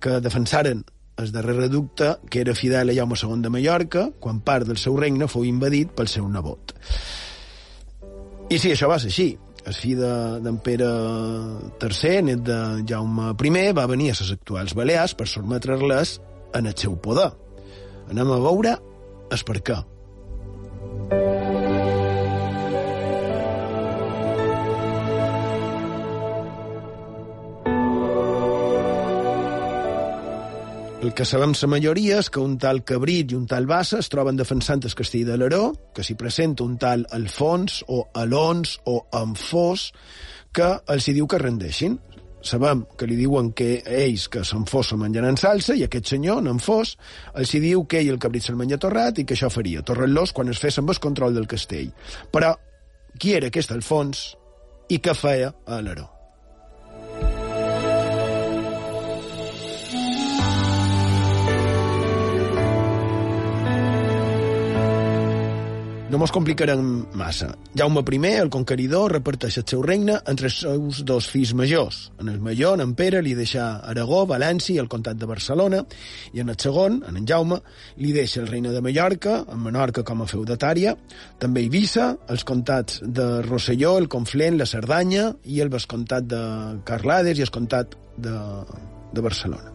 [0.00, 0.86] que defensaren
[1.20, 4.96] el darrer reducte que era fidel a Jaume II de Mallorca quan part del seu
[4.96, 6.80] regne fou invadit pel seu nebot.
[8.50, 9.28] I sí, això va ser així.
[9.60, 10.88] El fill d'en de, Pere
[11.84, 12.58] III, net de
[12.88, 16.16] Jaume I, va venir a les actuals Balears per sotmetre-les
[16.58, 17.30] en el seu poder.
[18.10, 18.74] Anem a veure
[19.30, 19.78] el per què.
[31.00, 34.10] El que sabem la majoria és que un tal Cabrit i un tal Bassa es
[34.12, 38.98] troben defensant el castell de l'Aró, que s'hi presenta un tal Alfons o Alons o
[39.16, 39.86] Amfós,
[40.52, 41.96] que els hi diu que rendeixin.
[42.44, 46.52] Sabem que li diuen que ells que s'enfós se menjaran salsa i aquest senyor, en
[46.52, 46.98] Amfós,
[47.32, 50.36] els hi diu que ell el cabrit se'l menja torrat i que això faria, torrant-los
[50.36, 51.94] quan es fes amb el control del castell.
[52.28, 52.52] Però
[53.16, 54.34] qui era aquest Alfons
[54.92, 56.19] i què feia a l'Aró?
[66.10, 67.52] No mos complicarem massa.
[67.78, 72.10] Jaume I, el conqueridor, reparteix el seu regne entre els seus dos fills majors.
[72.18, 75.84] En el major, en Pere, li deixa Aragó, València i el comtat de Barcelona,
[76.34, 77.60] i en el segon, en en Jaume,
[78.02, 80.96] li deixa el regne de Mallorca, en Menorca com a feudatària,
[81.38, 86.42] també Eivissa, els comtats de Rosselló, el Conflent, la Cerdanya i el vescomtat de
[86.90, 88.34] Carlades i el comtat de,
[89.12, 89.72] de Barcelona.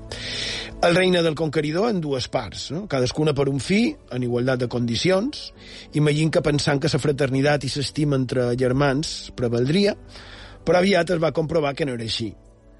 [0.85, 2.83] El regne del conqueridor en dues parts, no?
[2.87, 5.47] cadascuna per un fi, en igualtat de condicions.
[5.97, 9.95] Imagina que pensant que la fraternitat i l'estima entre germans prevaldria,
[10.65, 12.31] però aviat es va comprovar que no era així,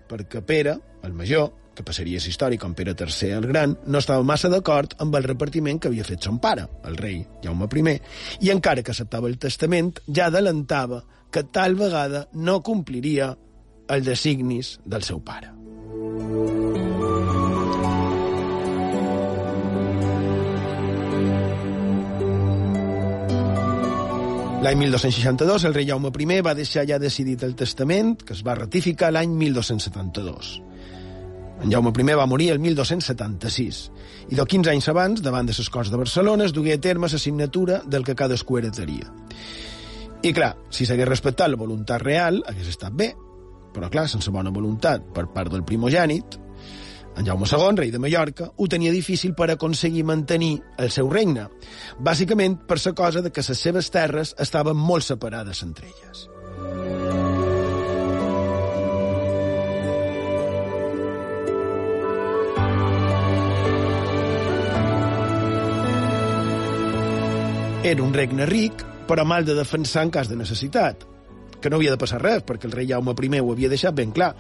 [0.10, 0.76] perquè Pere,
[1.06, 4.96] el major, que passaria a història com Pere III el Gran, no estava massa d'acord
[5.04, 8.00] amb el repartiment que havia fet son pare, el rei Jaume I,
[8.48, 13.36] i encara que acceptava el testament, ja adelantava que tal vegada no compliria
[13.90, 15.65] els designis del seu pare.
[24.66, 28.56] L'any 1262 el rei Jaume I va deixar ja decidit el testament, que es va
[28.56, 30.48] ratificar l'any 1272.
[31.62, 33.92] En Jaume I va morir el 1276,
[34.32, 37.08] i de 15 anys abans, davant de les Corts de Barcelona, es dugué a terme
[37.08, 39.06] la signatura del que cadascú heretaria.
[40.24, 43.14] I clar, si s'hagués respectat la voluntat real, hagués estat bé,
[43.76, 46.40] però clar, sense bona voluntat per part del primogènit,
[47.16, 51.48] en Jaume II, rei de Mallorca, ho tenia difícil per aconseguir mantenir el seu regne,
[52.00, 56.30] bàsicament per la cosa de que les seves terres estaven molt separades entre elles.
[67.86, 71.06] Era un regne ric, però mal de defensar en cas de necessitat,
[71.66, 74.12] que no havia de passar res, perquè el rei Jaume I ho havia deixat ben
[74.14, 74.36] clar,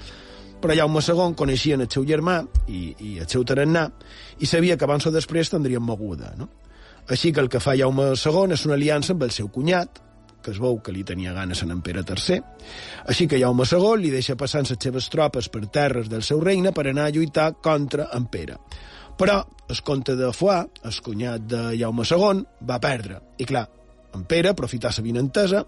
[0.62, 3.90] però Jaume II coneixien el seu germà i, i el seu tarannà
[4.40, 6.34] i sabia que abans o després tindrien moguda.
[6.38, 6.50] No?
[7.10, 10.02] Així que el que fa Jaume II és una aliança amb el seu cunyat,
[10.42, 12.42] que es veu que li tenia ganes en Pere III.
[13.10, 16.74] Així que Jaume II li deixa passar les seves tropes per terres del seu regne
[16.74, 18.60] per anar a lluitar contra en Pere.
[19.18, 23.22] Però el comte de Foix, el cunyat de Jaume II, va perdre.
[23.38, 23.66] I clar,
[24.16, 25.66] en Pere aprofità la vinentesa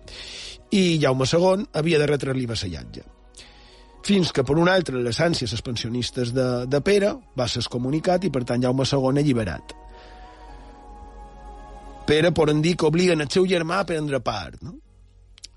[0.71, 3.03] i Jaume II havia de retre-li vassallatge.
[4.07, 8.23] Fins que, per un altre, les ànsies els pensionistes de, de Pere va ser comunicat
[8.23, 9.75] i, per tant, Jaume II alliberat.
[12.07, 14.77] Pere poden dir que obliguen el seu germà a prendre part, no?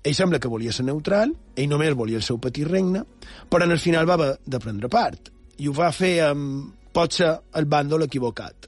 [0.03, 3.03] Ell sembla que volia ser neutral, ell només volia el seu petit regne,
[3.47, 5.29] però en el final va de prendre part.
[5.61, 8.67] I ho va fer amb, potser, el bàndol equivocat,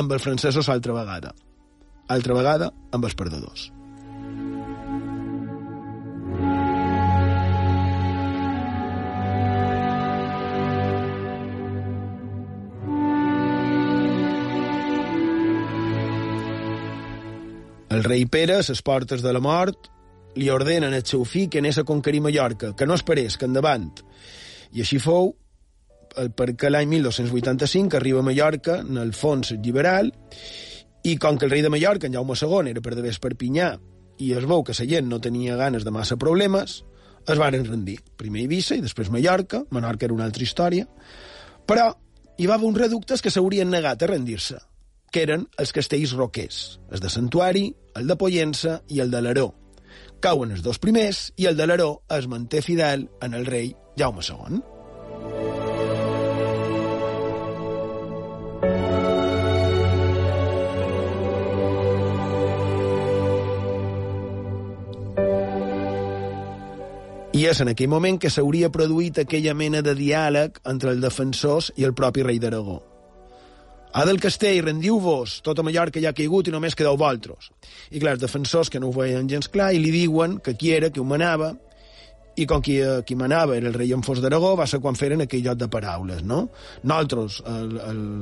[0.00, 1.34] amb els francesos altra vegada
[2.10, 3.70] altra vegada amb els perdedors.
[17.90, 19.90] El rei Pere, a les portes de la mort,
[20.38, 23.90] li ordenen al seu fill que anés a conquerir Mallorca, que no esperés, que endavant.
[24.72, 25.32] I així fou,
[26.16, 30.12] eh, perquè l'any 1285 arriba a Mallorca en el fons liberal
[31.04, 33.72] i com que el rei de Mallorca, en Jaume II, era per d'haver Perpinyà,
[34.20, 36.82] i es veu que la gent no tenia ganes de massa problemes,
[37.26, 37.98] es varen rendir.
[38.16, 40.86] Primer Eivissa i després Mallorca, Menorca era una altra història,
[41.66, 41.90] però
[42.36, 44.58] hi va haver uns reductes que s'haurien negat a rendir-se,
[45.12, 49.50] que eren els castells roquers, el de Santuari, el de Pollença i el de l'Aró.
[50.20, 54.24] Cauen els dos primers i el de l'Aró es manté fidel en el rei Jaume
[54.24, 55.59] II.
[67.40, 71.70] I és en aquell moment que s'hauria produït aquella mena de diàleg entre els defensors
[71.80, 72.74] i el propi rei d'Aragó.
[73.96, 77.48] A del castell, rendiu-vos, tota Mallorca ja ha caigut i només quedeu vosaltres.
[77.96, 80.74] I clar, els defensors que no ho veien gens clar i li diuen que qui
[80.76, 81.54] era, que ho manava,
[82.36, 85.24] i com qui, eh, qui manava era el rei Enfós d'Aragó, va ser quan feren
[85.24, 86.42] aquell joc de paraules, no?
[86.84, 87.40] Nosaltres,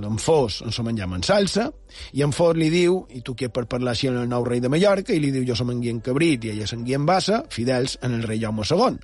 [0.02, 1.70] l'Enfós, ens som en salsa,
[2.12, 4.68] i Enfós li diu, i tu qui per parlar així en el nou rei de
[4.68, 7.44] Mallorca, i li diu, jo som en Guien Cabrit i ella és en Guien Bassa,
[7.50, 8.98] fidels en el rei Jaume II.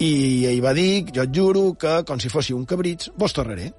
[0.00, 3.70] I ell va dir, jo et juro que, com si fossi un cabrits, vos tornaré.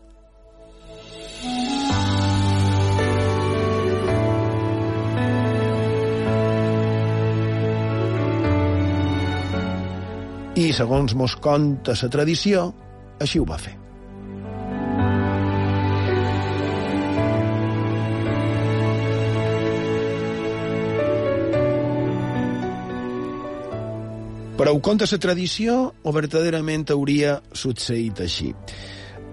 [10.56, 12.70] I, segons mos conta la tradició,
[13.20, 13.74] així ho va fer.
[24.56, 28.54] Però ho conta la tradició o verdaderament hauria succeït així?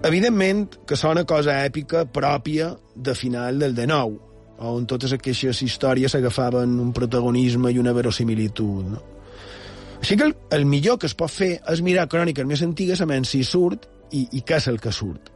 [0.02, 4.18] Evidentment que sona cosa èpica pròpia de final del XIX,
[4.58, 8.90] on totes aquestes històries agafaven un protagonisme i una verosimilitud.
[8.90, 9.21] No?
[10.02, 13.06] Així que el, el millor que es pot fer és mirar cròniques més antigues a
[13.06, 15.30] menys si surt i, i què és el que surt.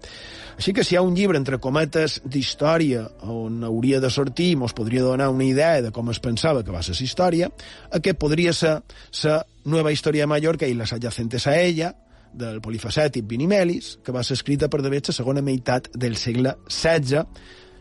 [0.56, 4.56] Així que si hi ha un llibre, entre cometes, d'història on hauria de sortir i
[4.56, 7.50] mos podria donar una idea de com es pensava que va ser la història,
[7.98, 8.78] aquest podria ser
[9.22, 11.92] la Nueva Història de Mallorca i les adjacentes a ella,
[12.36, 17.24] del polifacètic Vinimelis, que va ser escrita per d'haver la segona meitat del segle XVI,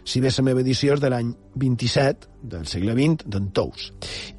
[0.05, 3.91] si bé la meva edició és de l'any 27 del segle XX, d'en Tous.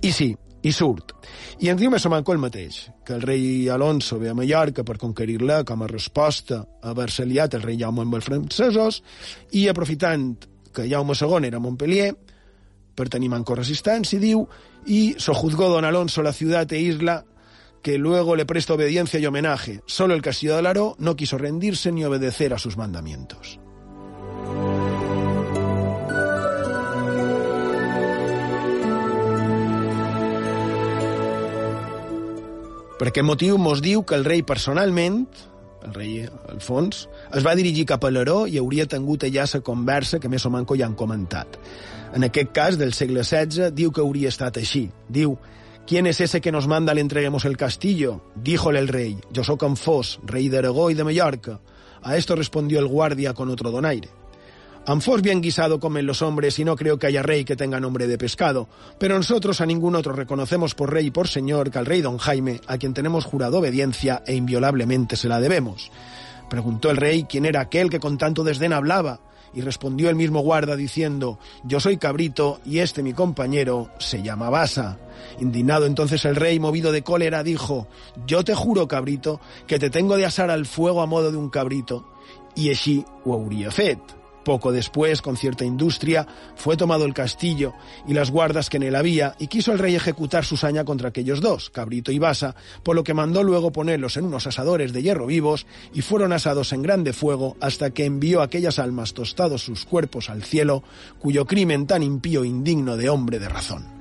[0.07, 0.31] I sí,
[0.67, 1.15] i surt.
[1.63, 4.85] I ens diu més o manco el mateix, que el rei Alonso ve a Mallorca
[4.85, 9.03] per conquerir-la com a resposta a haver-se liat el rei Jaume amb els francesos
[9.55, 10.33] i aprofitant
[10.75, 12.11] que Jaume II era a Montpellier,
[12.97, 14.47] per tenir manco resistència, diu,
[14.87, 17.25] y sojuzgó don Alonso la ciudad e isla
[17.83, 19.83] que luego le presta obediencia y homenaje.
[19.87, 23.61] Solo el castillo de Alaró no quiso rendirse ni obedecer a sus mandamientos.
[32.97, 35.27] Per aquest motiu mos diu que el rei personalment,
[35.85, 36.15] el rei
[36.49, 37.03] Alfons,
[37.37, 40.51] es va dirigir cap a l'Aró i hauria tingut allà la conversa que més o
[40.51, 41.59] manco ja han comentat.
[42.17, 44.89] En aquest cas, del segle XVI, diu que hauria estat així.
[45.09, 45.37] Diu,
[45.87, 48.21] ¿Quién es ese que nos manda le entreguemos el castillo?
[48.35, 51.61] Díjole el rey, yo soy Anfós, rey de Aragó y de Mallorca.
[52.03, 54.09] A esto respondió el guardia con otro donaire.
[54.87, 58.07] Anfós bien guisado comen los hombres y no creo que haya rey que tenga nombre
[58.07, 58.69] de pescado,
[59.01, 62.19] pero nosotros a ningún otro reconocemos por rey y por señor que al rey don
[62.19, 65.91] Jaime, a quien tenemos jurado obediencia e inviolablemente se la debemos.
[66.49, 69.19] Preguntó el rey quién era aquel que con tanto desdén hablaba,
[69.53, 74.51] y respondió el mismo guarda diciendo, yo soy cabrito y este mi compañero se llama
[74.51, 74.99] Basa.
[75.41, 77.89] Indignado entonces el rey, movido de cólera, dijo,
[78.27, 81.49] yo te juro, cabrito, que te tengo de asar al fuego a modo de un
[81.49, 82.07] cabrito.
[82.57, 84.16] Y així ho hauria fet.
[84.47, 86.25] Poco después, con cierta industria,
[86.55, 87.75] fue tomado el castillo
[88.07, 91.09] y las guardas que en él había, y quiso el rey ejecutar su saña contra
[91.09, 95.03] aquellos dos, Cabrito y Basa, por lo que mandó luego ponerlos en unos asadores de
[95.03, 99.85] hierro vivos, y fueron asados en grande fuego hasta que envió aquellas almas tostados sus
[99.85, 100.85] cuerpos al cielo,
[101.19, 103.96] cuyo crimen tan impío e indigno de hombre de razón.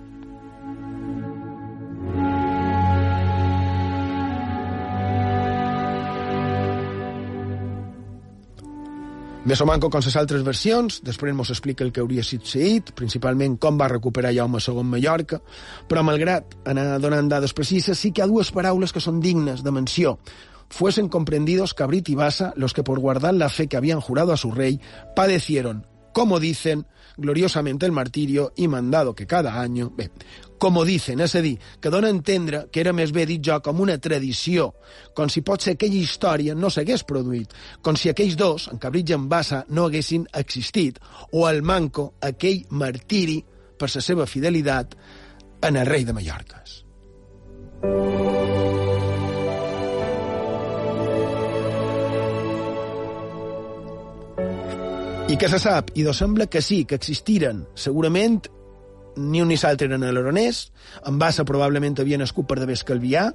[9.46, 13.60] Més o manco com les altres versions, després mos explica el que hauria succeït, principalment
[13.62, 15.38] com va recuperar Jaume II Mallorca,
[15.86, 19.62] però malgrat anar donant dades precises, sí que hi ha dues paraules que són dignes
[19.62, 20.16] de menció.
[20.74, 24.38] Fuesen comprendidos Cabrit y Basa los que por guardar la fe que habían jurado a
[24.38, 24.82] su rey,
[25.16, 29.92] padecieron, como dicen, gloriosamente el martirio y mandado que cada año...
[29.96, 30.10] Bé,
[30.60, 33.58] com dicen, és a dir, que dona a entendre que era més bé dit jo
[33.64, 34.72] com una tradició,
[35.14, 39.12] com si pot ser aquella història no s'hagués produït, com si aquells dos, en Cabrit
[39.12, 41.00] i en Bassa, no haguessin existit,
[41.32, 43.42] o el manco, aquell martiri,
[43.76, 44.96] per la seva fidelitat
[45.62, 46.82] en el rei de Mallorques.
[55.26, 55.90] I què se sap?
[55.98, 58.44] I doncs sembla que sí, que existiren, segurament,
[59.18, 60.70] ni un ni l'altre eren a l'Aronès,
[61.06, 63.32] en Bassa probablement havia nascut per d'haver escalviar,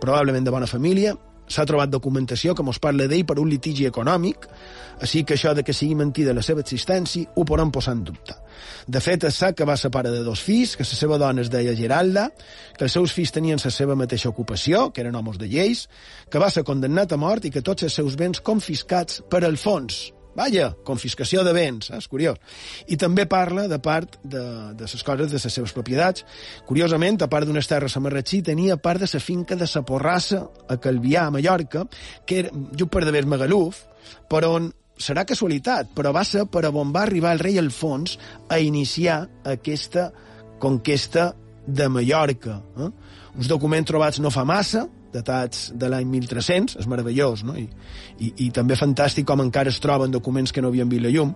[0.00, 1.16] probablement de bona família,
[1.46, 4.48] s'ha trobat documentació que mos parla d'ell per un litigi econòmic,
[5.02, 8.34] així que això de que sigui mentida la seva existència ho podem posar en dubte.
[8.86, 11.44] De fet, es sap que va ser pare de dos fills, que la seva dona
[11.44, 12.28] es deia Geralda,
[12.76, 15.86] que els seus fills tenien la seva mateixa ocupació, que eren homes de lleis,
[16.30, 20.15] que va ser condemnat a mort i que tots els seus béns confiscats per Alfons,
[20.36, 22.36] Vaja, confiscació de béns, és curiós.
[22.92, 24.42] I també parla de part de,
[24.76, 26.26] de les coses de les seves propietats.
[26.68, 30.42] Curiosament, a part d'unes terres a Marratxí, tenia part de la finca de la Porrassa,
[30.68, 31.86] a Calvià, a Mallorca,
[32.26, 33.86] que era just per d'haver Magaluf,
[34.28, 38.16] per on serà casualitat, però va ser per on va arribar el rei Alfons
[38.48, 40.10] a iniciar aquesta
[40.60, 41.34] conquesta
[41.66, 42.60] de Mallorca.
[42.76, 42.90] Eh?
[43.36, 47.56] Uns documents trobats no fa massa, datats de l'any 1300, és meravellós, no?
[47.58, 47.66] I,
[48.20, 51.32] i, I també fantàstic com encara es troben documents que no havien vist la llum.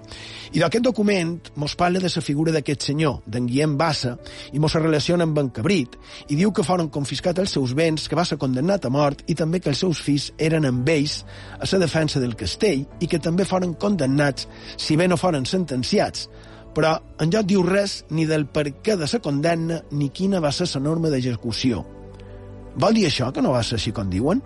[0.52, 4.16] I d'aquest document mos parla de la figura d'aquest senyor, d'en Guillem Bassa,
[4.52, 5.96] i mos relaciona amb en Cabrit,
[6.28, 9.34] i diu que foren confiscats els seus béns, que va ser condemnat a mort, i
[9.38, 11.20] també que els seus fills eren amb ells
[11.58, 16.28] a la defensa del castell, i que també foren condemnats, si bé no foren sentenciats,
[16.74, 20.52] però en lloc diu res ni del per què de la condemna ni quina va
[20.52, 21.99] ser la norma d'execució.
[22.76, 24.42] Vol dir això, que no va ser així com diuen?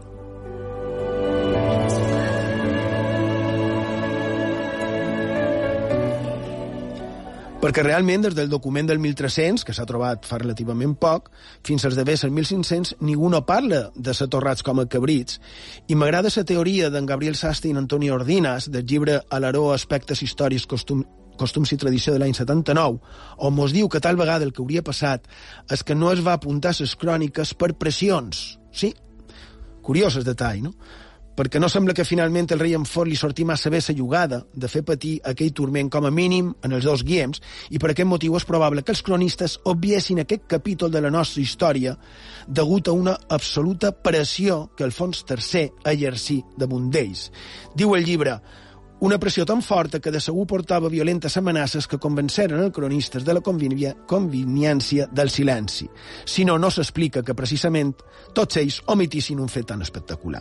[7.65, 11.31] perquè realment des del document del 1300, que s'ha trobat fa relativament poc,
[11.65, 15.41] fins als d'haver el 1500, ningú no parla de ser torrats com a cabrits,
[15.89, 20.69] i m'agrada la teoria d'en Gabriel Sastre i Antoni Ordinas, del llibre Alaró Aspectes Històrics
[20.69, 21.07] Costum,
[21.41, 23.01] Costums i Tradició de l'any 79,
[23.47, 25.27] on mos diu que tal vegada el que hauria passat
[25.73, 28.45] és que no es va apuntar les cròniques per pressions.
[28.75, 28.95] Sí,
[29.83, 30.75] curiós el detall, no?
[31.35, 34.41] perquè no sembla que finalment el rei en fort li sortí massa bé la jugada
[34.55, 38.09] de fer patir aquell turment com a mínim en els dos guiems, i per aquest
[38.09, 41.97] motiu és probable que els cronistes obviessin aquest capítol de la nostra història
[42.47, 47.31] degut a una absoluta pressió que Alfons III exercí damunt d'ells.
[47.75, 48.39] Diu el llibre,
[49.05, 53.35] una pressió tan forta que de segur portava violentes amenaces que convenceren els cronistes de
[53.37, 55.91] la conveniència del silenci.
[56.25, 57.93] Si no, no s'explica que precisament
[58.33, 60.41] tots ells omitissin un fet tan espectacular.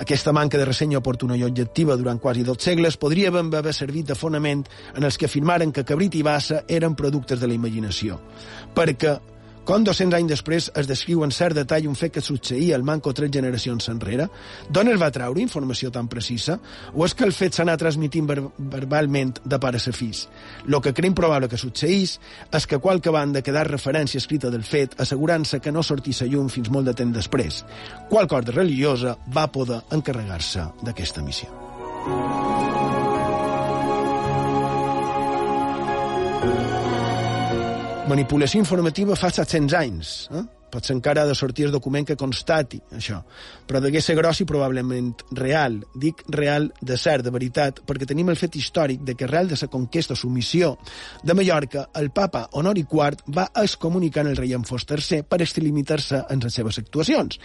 [0.00, 4.16] Aquesta manca de ressenya oportuna i objectiva durant quasi dos segles podria haver servit de
[4.16, 4.64] fonament
[4.96, 8.16] en els que afirmaren que Cabrit i Bassa eren productes de la imaginació.
[8.72, 9.18] Perquè
[9.64, 13.12] com 200 anys després es descriu en cert detall un fet que succeïa al Manco
[13.14, 14.26] tres generacions enrere?
[14.68, 16.58] D'on es va treure informació tan precisa?
[16.94, 20.26] O és que el fet anat transmitint ver verbalment de pares a fills?
[20.66, 22.18] Lo que creiem probable que succeís
[22.50, 26.50] és que qualque banda quedar referència escrita del fet assegurant-se que no sortís a llum
[26.50, 27.62] fins molt de temps després.
[28.10, 31.50] Qual corda religiosa va poder encarregar-se d'aquesta missió.
[38.10, 40.10] Manipulació informativa fa 700 anys.
[40.32, 40.42] Eh?
[40.72, 43.18] Potser encara ha de sortir el document que constati això.
[43.68, 45.76] Però degué ser gros i probablement real.
[45.94, 49.58] Dic real de cert, de veritat, perquè tenim el fet històric de que arrel de
[49.60, 50.78] la conquesta submissió
[51.22, 56.40] de Mallorca, el papa Honori IV va excomunicar el rei Enfos III per extralimitar-se en
[56.40, 57.38] les seves actuacions.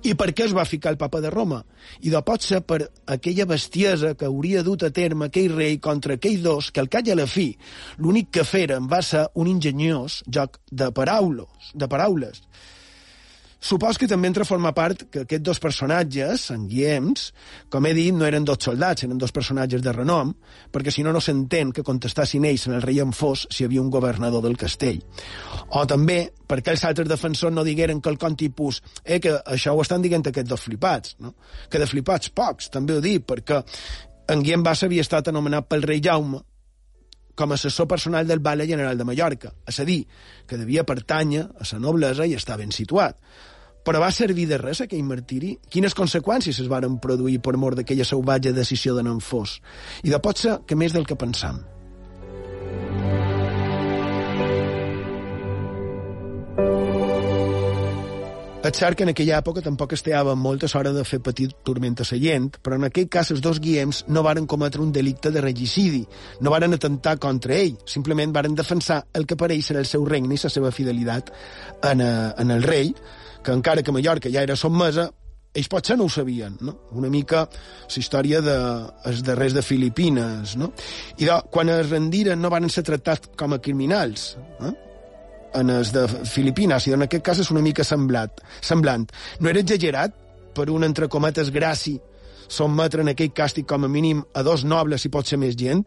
[0.00, 1.60] I per què es va ficar el papa de Roma?
[2.00, 2.78] I de pot ser per
[3.14, 7.08] aquella bestiesa que hauria dut a terme aquell rei contra aquells dos que al cap
[7.08, 7.50] i a la fi
[7.98, 12.40] l'únic que feren va ser un ingeniós joc de paraules, de paraules
[13.60, 17.26] Supos que també entra a formar part que aquests dos personatges, en Guiems,
[17.68, 20.32] com he dit, no eren dos soldats, eren dos personatges de renom,
[20.72, 23.68] perquè si no no s'entén que contestassin ells en el rei en fos si hi
[23.68, 25.02] havia un governador del castell.
[25.76, 29.76] O també perquè els altres defensors no digueren que el con tipus eh, que això
[29.76, 31.34] ho estan dient aquests dos flipats, no?
[31.68, 33.60] que de flipats pocs, també ho dic, perquè
[34.32, 36.40] en Guillem Bassa havia estat anomenat pel rei Jaume
[37.40, 40.02] com a assessor personal del Valle General de Mallorca, és a dir,
[40.46, 43.16] que devia pertànyer a la noblesa i estar ben situat.
[43.80, 45.54] Però va servir de res aquell martiri?
[45.72, 49.56] Quines conseqüències es varen produir per mort d'aquella salvatge decisió de Nanfós?
[50.04, 51.62] I de pot ser que més del que pensam.
[58.70, 62.52] És cert que en aquella època tampoc esteava moltes hores de fer petit tormenta seient,
[62.62, 66.04] però en aquell cas els dos guiems no varen cometre un delicte de regicidi,
[66.38, 70.04] no varen atentar contra ell, simplement varen defensar el que per ell serà el seu
[70.06, 71.32] regne i la seva fidelitat
[71.90, 72.92] en, eh, en el rei,
[73.42, 75.08] que encara que Mallorca ja era sotmesa,
[75.50, 76.76] ells potser no ho sabien, no?
[76.94, 78.54] Una mica la història de
[79.26, 80.70] darrers de Filipines, no?
[81.18, 84.72] I de, quan es rendiren no van ser tractats com a criminals, eh?
[85.54, 89.06] En els de Filipines, i en aquest cas és una mica semblat, semblant.
[89.40, 90.14] No era exagerat
[90.54, 91.98] per un, entre cometes, graci
[92.50, 95.86] sotmetre en aquell càstig com a mínim a dos nobles i pot ser més gent,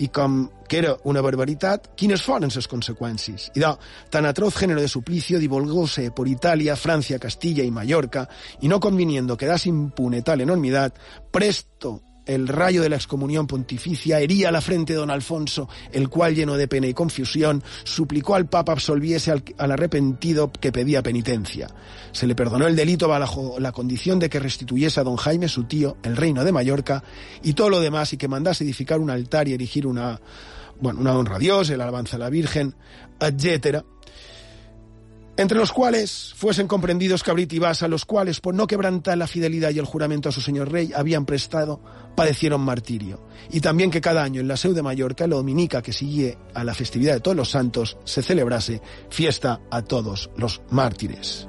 [0.00, 3.50] i com que era una barbaritat, quines foren les conseqüències?
[3.54, 3.62] I
[4.10, 8.28] tan atroz género de suplicio divulgóse por Italia, Francia, Castilla y Mallorca,
[8.60, 10.94] y no conviniendo quedase impune tal enormidad,
[11.30, 16.34] presto el rayo de la excomunión pontificia hería la frente de don Alfonso, el cual,
[16.34, 19.42] lleno de pena y confusión, suplicó al Papa absolviese al,
[19.72, 21.68] arrepentido que pedía penitencia.
[22.12, 25.64] Se le perdonó el delito bajo la condición de que restituyese a don Jaime, su
[25.64, 27.02] tío, el reino de Mallorca
[27.42, 30.20] y todo lo demás, y que mandase edificar un altar y erigir una,
[30.80, 32.74] bueno, una honra a Dios, el alabanza a la Virgen,
[33.18, 33.84] etcétera
[35.36, 39.70] entre los cuales fuesen comprendidos Cabrit y Basa, los cuales, por no quebrantar la fidelidad
[39.70, 41.80] y el juramento a su señor rey, habían prestado,
[42.14, 43.26] padecieron martirio.
[43.50, 46.64] Y también que cada año en la Seu de Mallorca, la dominica que sigue a
[46.64, 51.48] la festividad de todos los santos, se celebrase fiesta a todos los mártires.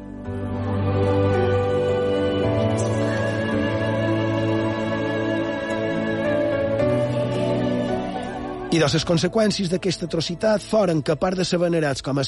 [8.74, 12.24] I de les conseqüències d'aquesta atrocitat foren que, a de ser venerats com a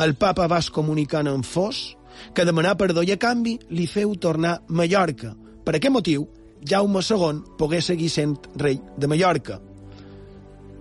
[0.00, 1.96] el papa va comunicant en Fos
[2.34, 5.34] que demanar perdó i a canvi li feu tornar Mallorca.
[5.64, 6.26] Per aquest motiu,
[6.66, 9.60] Jaume II pogués seguir sent rei de Mallorca.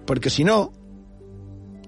[0.08, 0.60] Perquè si no,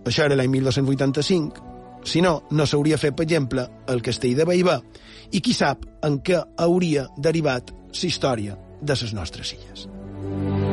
[0.06, 1.70] això era l'any 1285,
[2.04, 4.80] si no, no s'hauria fet, per exemple, el castell de Baibà,
[5.32, 10.71] i qui sap en què hauria derivat la història de les nostres illes.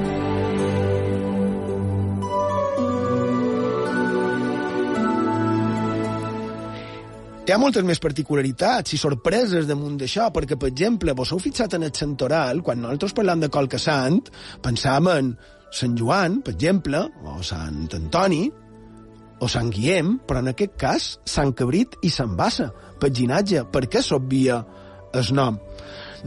[7.55, 11.87] Ha moltes més particularitats i sorpreses damunt d'això, perquè, per exemple, vos heu fixat en
[11.87, 14.21] el santoral, quan nosaltres parlam de qualque sant,
[14.61, 15.31] pensàvem en
[15.73, 18.43] Sant Joan, per exemple, o Sant Antoni,
[19.41, 22.69] o Sant Guillem, però en aquest cas Sant Cabrit i Sant Bassa,
[23.01, 23.65] per ginatge.
[23.73, 24.61] Per què s'obvia
[25.17, 25.57] el nom?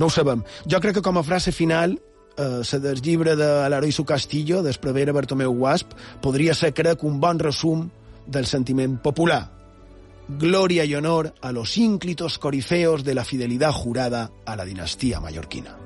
[0.02, 0.42] No ho sabem.
[0.66, 5.54] Jo crec que com a frase final eh, del llibre de l'Aroiso Castillo, d'Esprevera Bartomeu
[5.54, 7.90] Guasp, podria ser, crec, un bon resum
[8.26, 9.61] del sentiment popular.
[10.38, 15.78] Gloria y honor a los ínclitos corifeos de la fidelidad jurada a la dinastía mallorquina.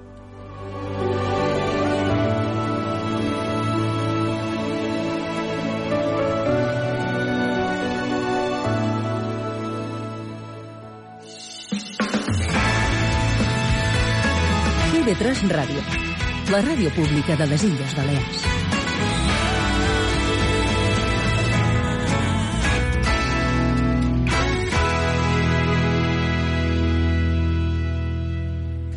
[15.05, 15.81] TV3 Ràdio,
[16.49, 18.64] la ràdio pública de les Illes Balears.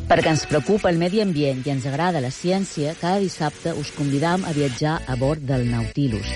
[0.09, 4.47] Perquè ens preocupa el medi ambient i ens agrada la ciència, cada dissabte us convidam
[4.49, 6.33] a viatjar a bord del Nautilus.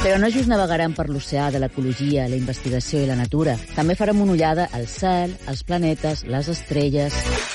[0.00, 3.58] Però no just navegarem per l'oceà de l'ecologia, la investigació i la natura.
[3.76, 7.49] També farem una ullada al cel, als planetes, les estrelles...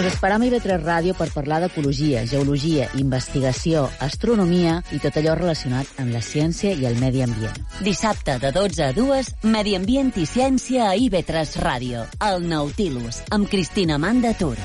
[0.00, 6.00] Us esperam a IB3 Ràdio per parlar d'ecologia, geologia, investigació, astronomia i tot allò relacionat
[6.00, 7.58] amb la ciència i el medi ambient.
[7.84, 12.06] Dissabte de 12 a 2, Medi Ambient i Ciència a IB3 Ràdio.
[12.30, 14.56] El Nautilus, amb Cristina Manda Tur.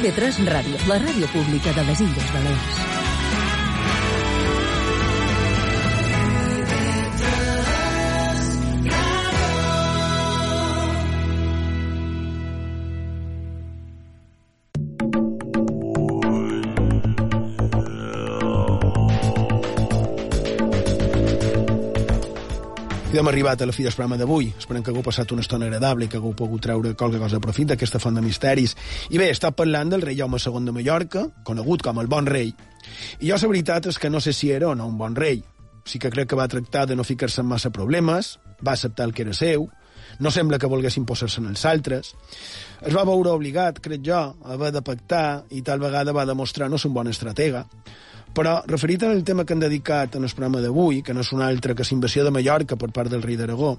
[0.00, 3.07] IB3 Ràdio, la ràdio pública de les Illes Balears.
[23.18, 24.52] Hem arribat a la fi del programa d'avui.
[24.60, 27.42] Esperem que hagueu passat una estona agradable i que hagueu pogut treure qualque cosa de
[27.42, 28.76] profit d'aquesta font de misteris.
[29.10, 32.52] I bé, estat parlant del rei Jaume II de Mallorca, conegut com el Bon Rei.
[33.18, 35.42] I jo la veritat és que no sé si era o no un bon rei.
[35.84, 39.14] Sí que crec que va tractar de no ficar-se en massa problemes, va acceptar el
[39.14, 39.66] que era seu,
[40.18, 42.14] no sembla que volgués imposar-se en els altres.
[42.82, 46.70] Es va veure obligat, crec jo, a haver de pactar i tal vegada va demostrar
[46.70, 47.66] no ser un bon estratega.
[48.38, 51.40] Però, referit al tema que han dedicat en el programa d'avui, que no és un
[51.42, 53.72] altre que l'invasió de Mallorca per part del rei d'Aragó,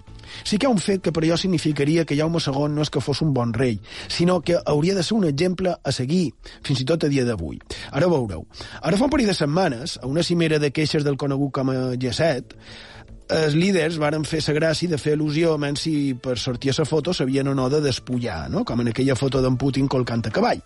[0.44, 2.92] sí que hi ha un fet que per jo significaria que Jaume II no és
[2.92, 3.80] que fos un bon rei,
[4.10, 6.34] sinó que hauria de ser un exemple a seguir,
[6.66, 7.62] fins i tot a dia d'avui.
[7.92, 8.48] Ara veureu.
[8.82, 11.80] Ara fa un parell de setmanes, a una cimera de queixes del conegut com a
[11.96, 12.58] G7,
[13.30, 16.86] els líders varen fer la gràcia de fer al·lusió a si per sortir a la
[16.86, 18.66] foto s'havien o no de despullar, no?
[18.66, 20.62] com en aquella foto d'en Putin colcant a cavall.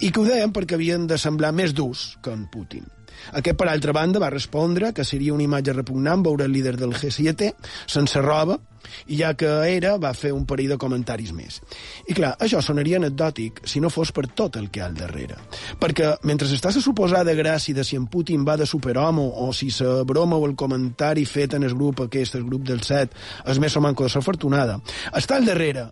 [0.00, 2.88] I que ho deien perquè havien de semblar més durs que en Putin.
[3.32, 6.94] Aquest, per altra banda, va respondre que seria una imatge repugnant veure el líder del
[6.96, 7.52] G7
[7.86, 8.58] sense roba,
[9.06, 11.60] i ja que era, va fer un parell de comentaris més.
[12.08, 14.98] I clar, això sonaria anecdòtic si no fos per tot el que hi ha al
[14.98, 15.38] darrere.
[15.80, 19.70] Perquè mentre està la suposada gràcia de si en Putin va de superhomo o si
[19.80, 23.14] la broma o el comentari fet en el grup aquest, el grup del set,
[23.46, 24.80] és més o manco de l'afortunada,
[25.12, 25.90] està al darrere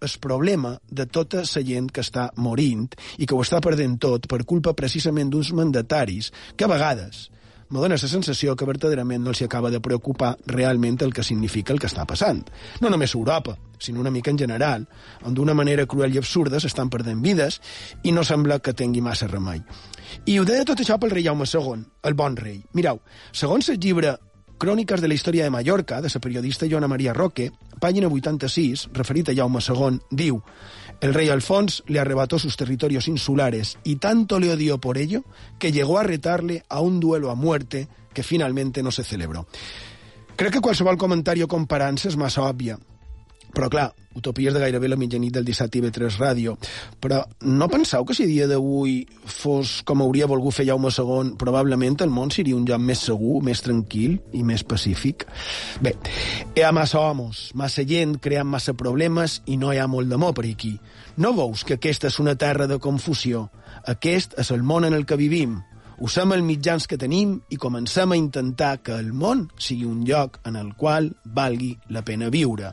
[0.00, 2.86] el problema de tota la gent que està morint
[3.18, 7.28] i que ho està perdent tot per culpa precisament d'uns mandataris que a vegades
[7.70, 11.74] me dóna la sensació que verdaderament no els acaba de preocupar realment el que significa
[11.74, 12.40] el que està passant.
[12.80, 14.86] No només a Europa, sinó una mica en general,
[15.22, 17.60] on d'una manera cruel i absurda s'estan perdent vides
[18.04, 19.60] i no sembla que tingui massa remei.
[20.24, 22.62] I ho deia tot això pel rei Jaume II, el bon rei.
[22.72, 24.16] Mireu, segons el llibre
[24.58, 29.28] Cròniques de la història de Mallorca, de la periodista Joana Maria Roque, pàgina 86, referit
[29.30, 30.40] a Jaume II, diu
[31.00, 35.22] El rey Alfons le arrebató sus territorios insulares y tanto le odió por ello
[35.60, 39.46] que llegó a retarle a un duelo a muerte que finalmente no se celebró.
[40.34, 42.80] Crec que qualsevol comentari o comparança és massa òbvia,
[43.54, 43.88] però clar,
[44.18, 46.56] utopies de gairebé la mitjanit del dissabte IB3 Ràdio.
[47.00, 51.98] Però no penseu que si dia d'avui fos com hauria volgut fer Jaume II, probablement
[52.04, 55.26] el món seria un lloc més segur, més tranquil i més pacífic?
[55.84, 55.94] Bé,
[56.54, 60.34] hi ha massa homes, massa gent creant massa problemes i no hi ha molt d'amor
[60.36, 60.74] per aquí.
[61.18, 63.48] No veus que aquesta és una terra de confusió?
[63.88, 65.58] Aquest és el món en el que vivim,
[66.04, 70.40] usem els mitjans que tenim i comencem a intentar que el món sigui un lloc
[70.48, 72.72] en el qual valgui la pena viure.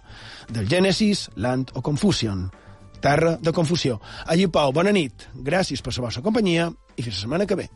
[0.50, 2.50] Del Gènesis, Land o Confucian.
[3.02, 4.00] Terra de confusió.
[4.26, 5.28] Allí, Pau, bona nit.
[5.36, 7.68] Gràcies per la vostra companyia i fins la setmana que ve.